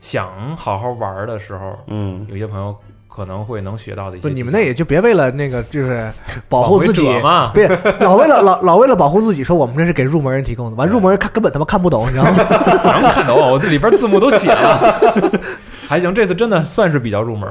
[0.00, 2.74] 想好好玩的时候，嗯，有些朋友
[3.08, 6.10] 可能会能学到的一些不，你们那也就别为了那个就是
[6.48, 7.68] 保护自己嘛 别
[8.00, 12.30] 老为了老老为了保护自己，说我们这是给入门人提供的，完入门人看根本他妈看不懂，你知道吗？
[13.02, 14.94] 能看懂，我这里边字幕都写了，
[15.86, 16.14] 还行。
[16.14, 17.48] 这次真的算是比较入门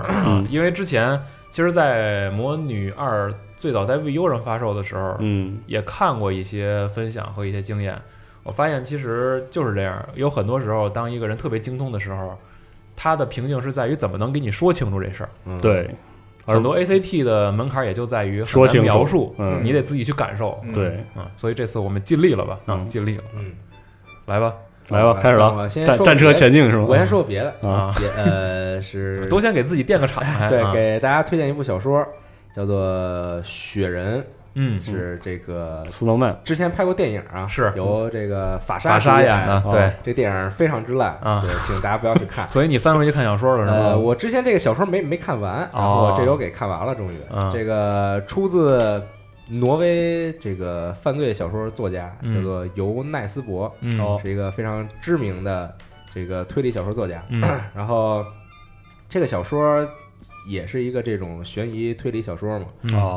[0.50, 1.20] 因为之前
[1.52, 7.96] 其实，在《魔女二》最早在 VU 上发售的时候，嗯也看过一些分享和一些经验。
[8.44, 12.36] 我发现其实就是这样，有很多时候，当一个人特别精通的时候，
[12.96, 15.30] 他的瓶颈是在于怎么能给你说清楚这事儿。
[15.46, 15.94] 嗯，对，
[16.46, 20.60] 很多 ACT 的门槛也就在于说清描述，嗯你得自己去感受。
[20.64, 22.54] 嗯对，嗯，所以这次我们尽力了吧？
[22.66, 23.52] 啊嗯，尽力了，嗯，
[24.26, 24.56] 来吧
[24.90, 26.86] 来吧，开始了，我先战战车前进是吗？
[26.88, 32.06] 我先说个别的，啊，呃是 都先给自己垫个场， 还对啊，给大家推荐一部小说，
[32.54, 32.78] 叫做
[33.44, 34.20] 《雪人》，
[34.56, 42.48] 嗯，是这个斯诺曼，之前拍过电影啊，是由这个法法沙主沙演的，哦对，这电影非常之烂啊对，请大家不要去看。
[42.50, 43.96] 所以你翻回去看小说了是呃，吗？
[43.98, 47.18] 我之前这个小说没没看完，然后这周给看完了，终于。
[47.32, 49.02] 嗯这个出自
[49.52, 55.76] 挪威这个犯罪小说作家，嗯叫做尤奈斯伯，嗯哦是一个非常知名的
[56.14, 57.24] 这个推理小说作家。
[57.30, 57.42] 嗯
[57.76, 58.26] 然后
[59.10, 59.86] 这个小说
[60.50, 62.66] 也是一个这种悬疑推理小说嘛。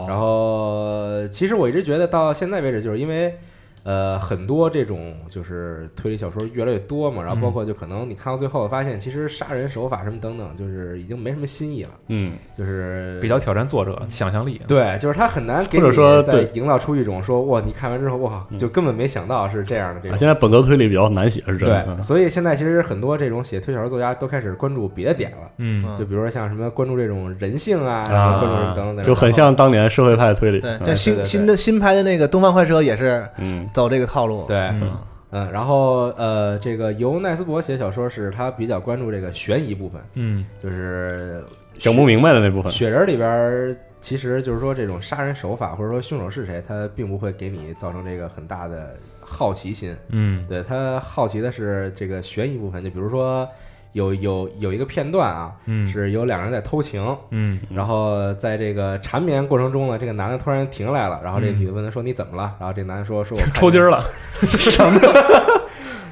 [0.08, 3.38] 然后其实我一直觉得到现在为止，就是因为。
[3.84, 14.60] 呃，很多这种就是推理小说越来越多嘛，然后包括就可能你看到最后发现，其实杀人手法什么等等，就是已经没什么新意了，嗯，就是比较挑战作者想象力。
[14.66, 16.50] 对，就是他很难给或者你再说对。
[16.54, 20.26] 营造出一种说哇，你看完之后哇，就根本没想到是这样的这啊，种现。
[20.26, 21.84] 在本格推理比较难写，是真的。
[21.84, 25.82] 对，所以现在其实很多这种写推理小说作家都开始关注别的点了，嗯。
[25.84, 25.96] 嗯。
[25.98, 28.12] 就比如说像什么关注这种人性啊，啊。
[28.12, 28.84] 然后关注等等。
[28.86, 30.60] 等等，就很像当年社会派推理。
[30.60, 31.24] 对，像新对对对。
[31.24, 34.46] 新的新拍的那个《东方快车》也是嗯走这个套路。
[34.46, 34.96] 对，嗯
[35.30, 41.44] 嗯，然后呃，这个由奈斯伯写小说是他比较关注这个悬疑部分，嗯就是
[41.76, 42.70] 整不明白的那部分。
[42.70, 49.96] 雪人里边儿，其实就是说这种杀人手法或者说凶手是谁，他并不会给你造成这个很大的好奇心。
[50.10, 53.48] 嗯对他好奇的是这个悬疑部分，就比如说
[53.94, 55.88] 有有有一个片段啊，嗯。
[55.88, 57.58] 是有两个人在偷情，嗯。
[57.70, 61.58] 然后在这个缠绵过程中呢，这个男的突然停下来了，然后这嗯。
[61.58, 62.54] 女的问他说你怎么了？
[62.60, 64.04] 然后这男的说说我 抽筋儿了，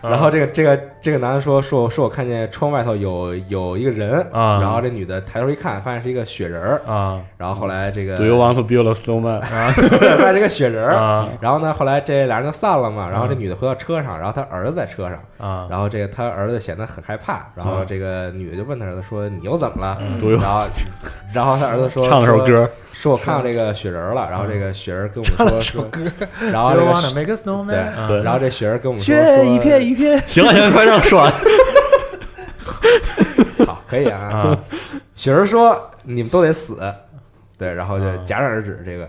[0.03, 4.20] 然后这个这个这个男的说说说我看见窗外头有有一个人。
[4.32, 4.61] 啊。
[4.61, 7.20] 然后这女的抬头一看，发现是一个雪人儿，啊。
[7.36, 9.40] 然后后来这个 Do you want to build a snowman？
[9.46, 9.70] 啊。
[10.18, 11.28] 发现是个雪人儿，啊。
[11.40, 13.40] 然后呢，后来这俩人就散了嘛，然后这嗯。
[13.40, 15.66] 女的回到车上，然后她儿子在车上，啊！
[15.70, 17.86] 然后这个她儿子显得很害怕，然后嗯。
[17.86, 19.98] 这个女的就问她儿子说你又怎么了？
[20.40, 20.64] 然后
[21.32, 22.46] 然后她儿子说唱了首，歌？
[22.46, 25.88] 说说我看到这个雪人了，然后这个雪人跟我们说说，
[26.53, 28.07] 然后 Do 这 you 个 wanna make a snowman？
[28.07, 29.91] 对然后这雪人跟我们说雪一片说
[30.26, 31.32] 行了行了，快让我说完。
[33.66, 34.59] 好可以啊啊，
[35.14, 36.78] 雪儿说你们都得死，
[37.59, 38.18] 对，然后就啊。
[38.26, 39.09] 戛然而止这个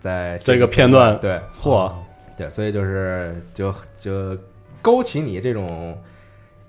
[0.00, 1.40] 在这个片段对。
[1.60, 1.92] 嚯，
[2.36, 4.36] 对，所以就是就就
[4.80, 5.98] 勾起你这种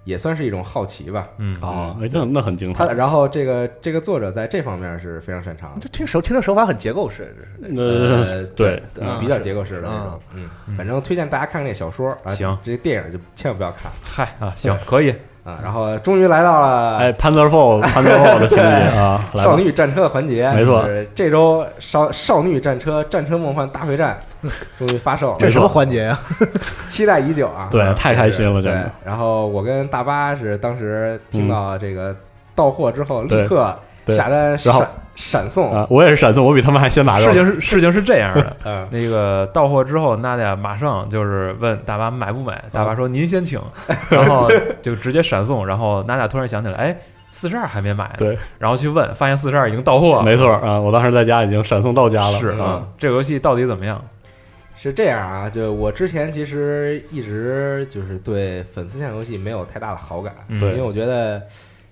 [0.10, 1.30] 也算是一种好奇吧。
[1.38, 1.56] 嗯。
[1.62, 2.88] 哦，哎，那那很精彩。
[2.88, 5.82] 他然后这个这个作者在这方面是非常擅长的。
[5.82, 8.44] 这听手听着手法很结构式，这是。
[8.56, 9.20] 对，嗯。
[9.20, 10.76] 比较结构式的那种，嗯，嗯。
[10.76, 12.58] 反正推荐大家看看那小说啊，行。
[12.64, 13.92] 这电影就千万不要看。
[14.04, 15.16] 嗨啊，行可以，
[15.50, 15.60] 啊。
[15.64, 18.64] 然后终于来到了哎，Panzerfall Panzerfall 的情节
[18.98, 24.20] 啊， 少女战车的环节，没错是这周少少女战车战车梦幻大会战
[24.78, 26.20] 终于发售了，这什么环节啊？
[26.88, 27.68] 期待已久啊！
[27.72, 28.74] 对啊太开心了对。
[29.04, 32.16] 然后我跟大巴是当时听到这个
[32.56, 37.34] 到货之后，立刻对下单然后闪闪送，啊，我也是闪送，我比他们还先拿到事。
[37.34, 43.60] 情是事情是这样的， 嗯，那个到货之后，娜娜马上就是问大巴买不买，大巴说您先请，
[44.10, 44.50] 然后
[44.82, 46.98] 就直接闪送，然后娜娜突然想起来，哎，
[47.30, 52.38] 四十二还没买呢，对，然后去问，发现四十二已经到货了，没错啊，我当时在家已经闪送到家了。
[52.38, 54.02] 嗯是啊，这个游戏到底怎么样？
[54.78, 61.42] 是这样啊，就我之前其实一直就是对粉丝向游戏没有太大的好感，嗯因为我觉得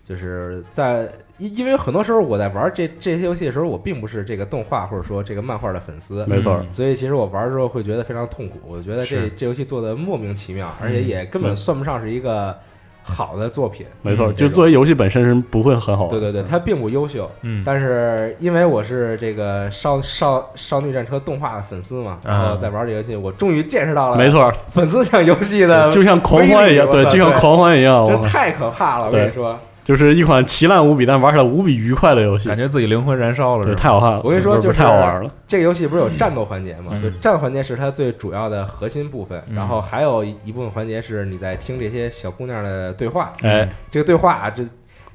[0.05, 1.05] 就是在
[1.37, 8.57] 因因为很多时候我在玩这这些游戏的时候，我并不是这个动画或者说这个漫画的粉丝，没错，嗯所以其实我玩的时候会觉得非常痛苦。
[8.67, 12.55] 我觉得这这游戏做的莫名其妙，而且也根本嗯算不上是一个
[13.03, 13.85] 好的作品。
[14.01, 16.09] 没错，嗯就作为游戏本身是不会很好玩。
[16.09, 29.05] 对对对，它并不优秀，嗯，但是因为我是这个少少少女战车动画的粉丝嘛，然后在玩这游戏，我终于见识到了没错，粉丝向游戏的就像狂欢一样，对，就像狂欢一样，我真太可怕了！
[29.05, 29.57] 我跟你说，
[29.87, 34.21] 就是一款奇烂无比，但玩起来无比愉快的游戏感，觉自己灵魂燃烧了，对，是太好看了。
[34.21, 35.31] 我跟你说就是太好玩了。
[35.47, 36.91] 这个游戏不是有战斗环节吗？
[36.91, 43.31] 嗯就战斗环节是它最主要的核心部分，嗯然后还有一部分环节是你在听这些小姑娘的对话。
[43.43, 44.61] 哎，这个对话啊，这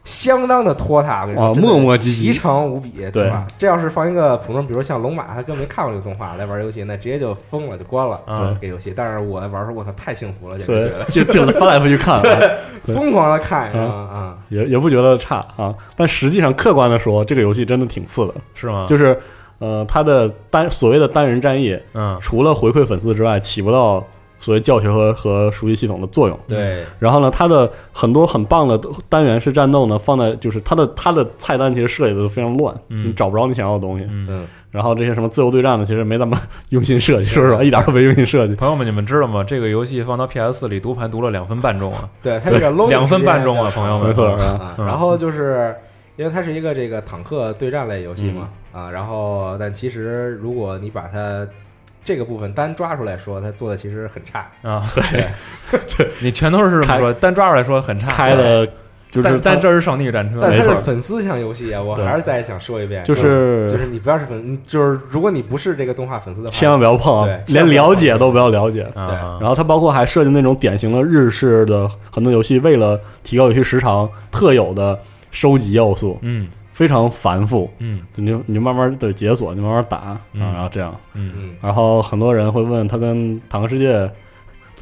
[0.05, 3.47] 相当的拖沓，我跟你说，啊真的磨磨唧唧奇长无比，对吧？
[3.57, 8.21] 这要是放一个普通，比如像龙马，他根本没看过这个动画来玩游戏，那直接就疯了，就关了。
[8.27, 12.21] 啊这个游戏，但是我玩的时候，我操，太幸福了，简直觉得， 就就翻来覆去看，
[12.85, 13.71] 疯狂的看？
[13.73, 15.73] 啊，也也不觉得差啊。
[15.97, 18.85] 但实际上，客观的说，这个游戏真的挺次的，是吗？
[18.89, 19.17] 就是
[19.61, 24.05] 呃，它的单所谓的单人战役，嗯除了回馈粉丝之外，起不到
[24.43, 26.39] 所谓教学和和熟悉系统的作用。
[26.49, 28.79] 对，然后呢，它的很多很棒的
[29.09, 34.05] 单元式战斗呢，放在就是它的它的菜单其实设计的都非常乱，嗯你找不着你想要的东西。
[34.11, 34.27] 嗯。
[34.29, 36.37] 嗯，然后这些什么自由对战的，其实没怎么
[36.71, 38.55] 用心设计，说实话，一点都没用心设计。
[38.57, 39.45] 朋友们，你们知道吗？
[39.45, 44.37] 这个游戏放到 PS 四里读盘读了两分半钟啊，对，它这个 loading 两分半钟啊，朋友们，没错
[44.79, 45.75] 然后就是
[46.17, 51.47] 因为它是一个这个坦克对战类游戏嘛，啊，然后但其实如果你把它
[52.05, 54.83] 这个部分单抓出来说，他做的其实很差，啊，
[55.97, 58.67] 对，你全都是这么说，单抓出来说很差，开了
[59.11, 68.83] 就是但这是上帝战车，但它是粉丝向游戏啊，我还是再想说一遍，就是就是你不要是粉，你就是如果你不是这个动画粉丝的话，千万不要碰啊对，连了解都不要了解。
[68.95, 74.99] 啊，啊然后它包括还设计那种典型的日式的很多游戏，为了提高游戏时长特有的
[75.31, 77.71] 收集要素，嗯非常繁复。
[77.79, 80.95] 嗯你就你就慢慢的解锁，你慢慢打啊，嗯然后这样。
[81.15, 83.99] 嗯嗯，然后很多人会问他跟《坦克世界》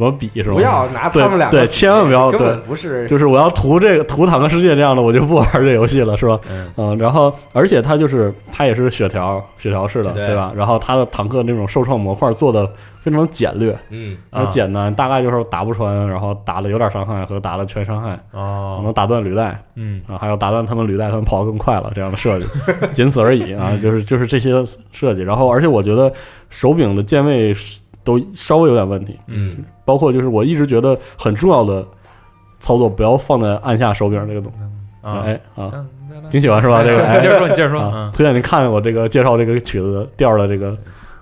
[0.01, 0.55] 怎么比，是吧？
[0.55, 6.41] 不要拿他们两个对千万不要根对本不是，就是我要图这个图《坦克世界》这样的，我就不玩这游戏了，是吧？
[6.51, 10.53] 嗯嗯，然后而且它就是它也是血条血条式的，对对吧？
[10.57, 12.67] 然后它的坦克那种受创模块做的
[13.01, 22.47] 非常简略，嗯，然后简单，大概就是打不穿，然后打了有点伤害和打了全伤害，可哦能打断履带嗯啊，还有打断他们履带，他们跑得更快了这样的设计，
[22.95, 25.23] 仅此而已啊，就是就是这些设计。
[25.23, 26.11] 然后而且我觉得
[26.49, 27.55] 手柄的键位
[28.03, 29.59] 都稍微有点问题，嗯
[29.91, 31.85] 包括就是我一直觉得很重要的
[32.61, 34.63] 操作不要放在按下手柄这个东西，
[35.09, 35.89] 啊，哎啊，嗯
[36.31, 36.81] 挺喜欢是吧？
[36.85, 37.05] 这个？
[37.05, 40.77] 哎接着说， 你接着说推荐您看我这个介绍这个曲子调的这个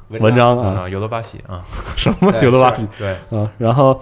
[0.09, 1.63] 文章啊，啊，有的巴西啊，
[1.97, 3.99] 什么对有的吧是对，啊，然后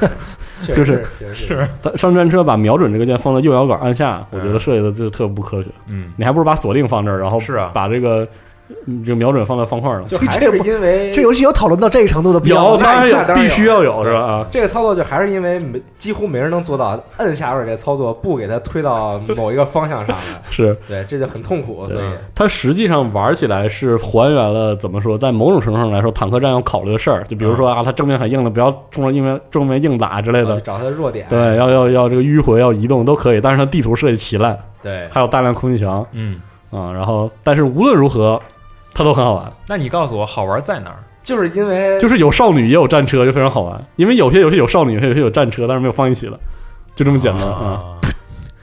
[0.64, 1.04] 就是
[1.34, 1.68] 是。
[1.82, 4.60] 它上战车把瞄准这个键放在右摇杆按下，我觉得嗯。
[4.60, 5.68] 设计的就特不科学。
[5.86, 6.12] 嗯。
[6.16, 7.70] 你还不如把锁定放这儿，然后是啊。
[7.74, 8.26] 把这个
[8.86, 10.06] 嗯这瞄准放在方块上。
[10.06, 12.76] 就还是因为这游戏有讨论到这一程度的必要？
[12.76, 13.42] 当然有，当然有。
[13.42, 14.20] 必须要有是吧？
[14.20, 20.16] 啊，这个操作就还是因为没几乎没人能做到摁下边这操作不给它推到某一个方向上。
[20.16, 20.76] 来， 是。
[20.86, 22.04] 对，这就很痛苦，所以。
[22.34, 30.60] 它实际上玩起来是还原了怎么说，在某种程度上来说，坦克战要考虑的事儿，就比如说啊，它正面很硬的，不要冲着硬面正面硬打之类的。
[30.60, 36.04] 找它的弱点，对，要要要这个迂回，要移动都可以，但是它地图设计奇烂，对，还有大量空气墙。
[36.12, 36.40] 嗯，
[36.70, 36.92] 啊。
[36.92, 38.40] 然后，但是无论如何，
[38.98, 39.52] 它都很好玩。
[39.68, 40.98] 那你告诉我好玩在哪儿？
[41.22, 43.80] 就是因为就是有少女也有战车，就非常好玩。
[43.94, 46.36] 因为有些游戏有少女，有些游戏有战车，但是没有放一起了，
[46.96, 47.46] 就这么简单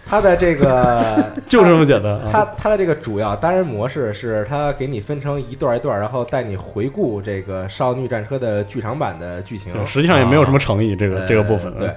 [0.05, 2.47] 它的这个 就这么简单它啊。
[2.57, 9.73] 它的这个主要单人模式是它给你分成一段一段，然后带你回顾这个《少女战车》的剧场版的剧情。
[9.85, 11.73] 实际上也没有什么诚意，这个呃这个部分。
[11.77, 11.89] 对。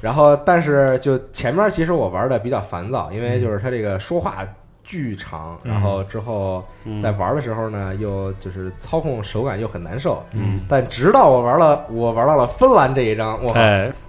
[0.00, 4.44] 然后，但是就前面其实我玩的比较烦躁，因为就是它这个说话
[4.84, 10.24] 巨长，嗯然后之后嗯在玩的时候呢，又就是操控手感又很难受。
[10.32, 13.54] 嗯，但直到我玩了，我玩到了芬兰这一张，我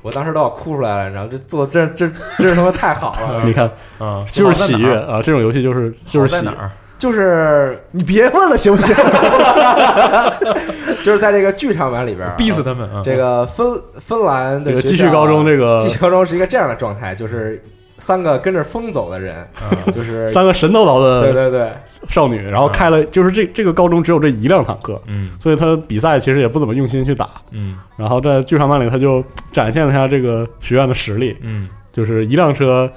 [0.02, 3.70] 我当时都要哭出来了，然后这做这这真真是他妈太好了， 你看，
[4.00, 5.22] 啊，就是喜悦啊！
[5.22, 6.72] 这种游戏就是就是喜好在哪儿？
[6.98, 8.96] 就是你别问了，行不行？
[11.04, 13.02] 就是在这个剧场版里边啊，逼死他们啊！
[13.04, 13.66] 这个芬
[14.00, 17.62] 芬兰的继续高中这个继续高中是一个这样的状态，就是
[17.98, 21.72] 三个跟着风走的人，啊就是三个神叨叨的对对对，
[22.08, 27.30] 少女，然后开了，就是这这个高中只有这一辆坦克，嗯所以他比赛其实也不怎么用心去打。
[27.52, 32.90] 嗯然后在剧场版里，他就展现了一下这个学院的实力，嗯就是一辆车。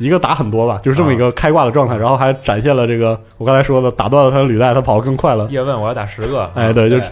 [0.00, 5.48] 一个打很多吧，就是这么一个开挂的状态，然后还展现了这个我刚才说的打断了他的履带，他跑得更快了。
[5.50, 7.08] 叶问我要打十个，哎，对，就对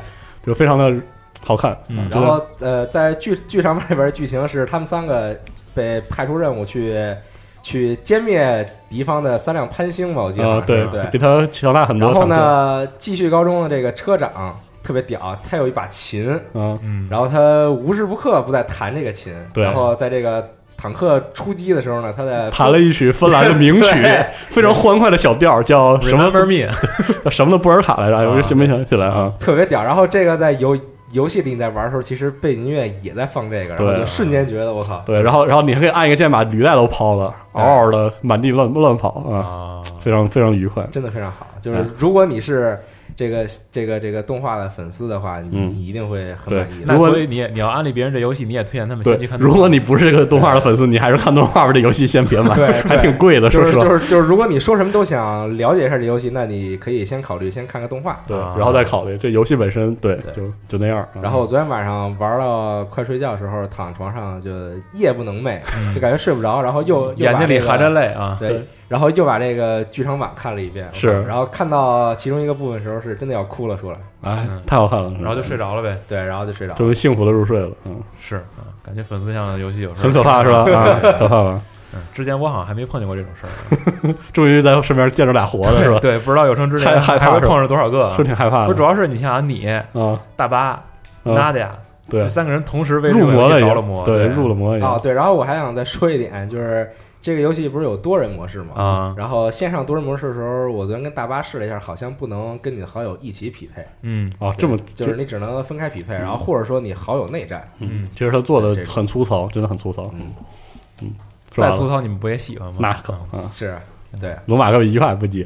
[0.47, 0.95] 就非常的
[1.45, 1.77] 好看。
[1.89, 5.37] 嗯啊然后呃，在剧剧场版里边的剧情是他们三个
[5.77, 6.97] 被派出任务去
[7.63, 12.09] 去歼灭敌方的三辆潘兴吧，我记得啊，对对，比他强大很多。
[12.09, 12.27] 然后？
[12.27, 24.05] 呢，继续高中的这个车长特别屌，他有一把琴，啊，嗯，然后他无时不刻不在弹这个琴，对然后在这个坦克出击的时候呢，他在弹了一曲芬兰的名曲，
[24.49, 26.31] 非常欢快的小调，叫什么
[27.31, 28.17] 什么的波尔卡来着？
[28.17, 29.33] 哎，我就没想起来啊。
[29.41, 29.83] 特别屌。
[29.83, 30.79] 然后这个在游
[31.13, 40.87] 游戏里你在玩的时候，其实背景音乐也在放这个，然后对就瞬间觉得我靠，对，然后然后你还可以按一个键把履带都抛了，嗷嗷的满地乱乱跑啊，啊，非常非常愉快。
[40.91, 41.47] 真的非常好。
[41.61, 42.79] 就是哎如果你是
[43.17, 46.85] 这个这个这个动画的粉丝的话，你嗯你一定会很满意的。
[46.87, 51.73] 那如果所以你也你要安利别人这游戏，你也推荐他们先对去看。，如果你不是这个动画的粉丝，你还是看动画吧。
[51.73, 53.73] 这游戏先别买，对对 还挺贵的，就是。
[53.73, 58.21] 就是就是，如果你说什么都想了解一下这游戏，那你可以先考虑先看个动画。
[58.27, 60.99] 对，啊然后再考虑这游戏本身，对，对就就那样。
[60.99, 64.51] 啊然后我昨天晚上玩到快睡觉的时候，躺床上就
[64.93, 65.59] 夜不能寐，
[65.95, 71.23] 就感觉睡不着，然后又眼睛里含着泪啊，对，然后又把这个剧场版看了一遍，是。
[71.25, 75.99] 然后看到其中一个部分的时候，是真的要哭了出来，哎嗯，太好看了，然后就睡着了呗。
[76.09, 76.77] 对，然后就睡着了。
[76.79, 80.61] 终于幸福的入睡了，嗯，是啊，感觉粉丝向的游戏有时候很可怕是吧？
[80.71, 81.61] 啊，可怕吧？
[81.95, 85.99] 嗯，之前我好像还没碰见过这种事儿， 终于在身边见着俩活的是吧？
[86.01, 88.09] 对，不知道有生之年还会碰上多少个。
[88.09, 88.25] 啊是？
[88.25, 88.67] 挺害怕的。
[88.67, 90.83] 不，主要是你想想你啊，大巴、
[91.25, 91.71] 嗯娜迪亚
[92.11, 92.23] 对。
[92.23, 94.89] 这，三个人同时为入魔了着了魔，对，入了魔已经。
[94.89, 96.91] 哦，对，然后我还想再说一点，就是
[97.27, 98.81] 这个游戏不是有多人模式吗？
[98.81, 104.33] 啊，然后线上多人模式的时候，我昨天跟大巴试了一下，好像不能跟你的好友一起匹配，嗯。
[104.39, 107.69] 哦，这么就是你只能分开匹配，然后或者说你好友内战。
[107.81, 110.33] 嗯，其实他做的很粗糙，真的很粗糙，嗯，
[111.03, 111.13] 嗯
[111.51, 112.77] 再粗糙你们不也喜欢吗？
[112.79, 113.77] 那可嗯啊，是，
[114.21, 115.45] 对，罗马哥一句话也不接，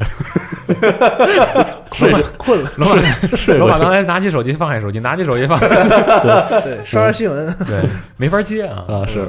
[1.88, 2.98] 困了困了，罗马
[3.56, 5.58] 罗马刚才拿起手机放下手机，拿起手机放，
[6.60, 7.80] 对，刷刷新闻，对，
[8.18, 8.84] 没法接啊。
[8.86, 9.26] 啊，是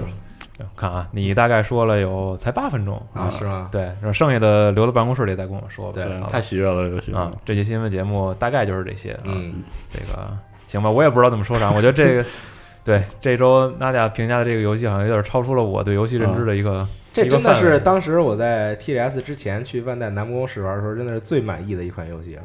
[0.76, 3.70] 看啊，你大概说了有才八分钟啊，是吗？
[3.72, 5.94] 对，然后剩下的留到办公室里再跟我说吧。
[5.94, 9.24] 对太喜悦了，这个游戏啊，这期新闻节目大概就是这些啊。
[9.26, 10.30] 嗯，这个
[10.68, 11.72] 行吧，我也不知道怎么说啥。
[11.72, 12.26] 我觉得这个
[12.84, 16.88] 对这周娜姐评价的这个游戏好像有点超出了我对游戏认知的一个。
[17.14, 22.42] 这真的是当时我在 TGS 之前去万代南梦宫试玩的时候，真的是最满意的一款游戏了。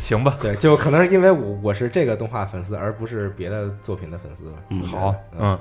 [0.00, 4.56] 行吧，对，就可能是因为我我是这个动画粉丝，而不是别的作品的粉丝吧。
[4.70, 5.56] 嗯好，嗯，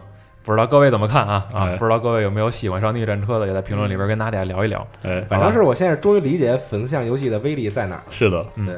[0.46, 1.46] 不知道各位怎么看啊？
[1.54, 4.86] 啊哎，不知道各位有没有喜欢上逆战车的，也在评论里边跟大家聊一聊。
[5.04, 8.04] 哎，反正是我现在终于理解粉丝向游戏的威力在哪儿了。
[8.10, 8.76] 是的，嗯对，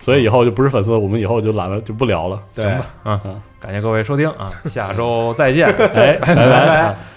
[0.00, 2.40] 所以以后就不是粉丝，我们以后就懒得就不聊了。
[2.54, 5.66] 对行吧，嗯嗯，感谢各位收听啊，下周再见。
[5.94, 6.34] 哎， 拜拜。
[6.36, 7.07] 拜拜。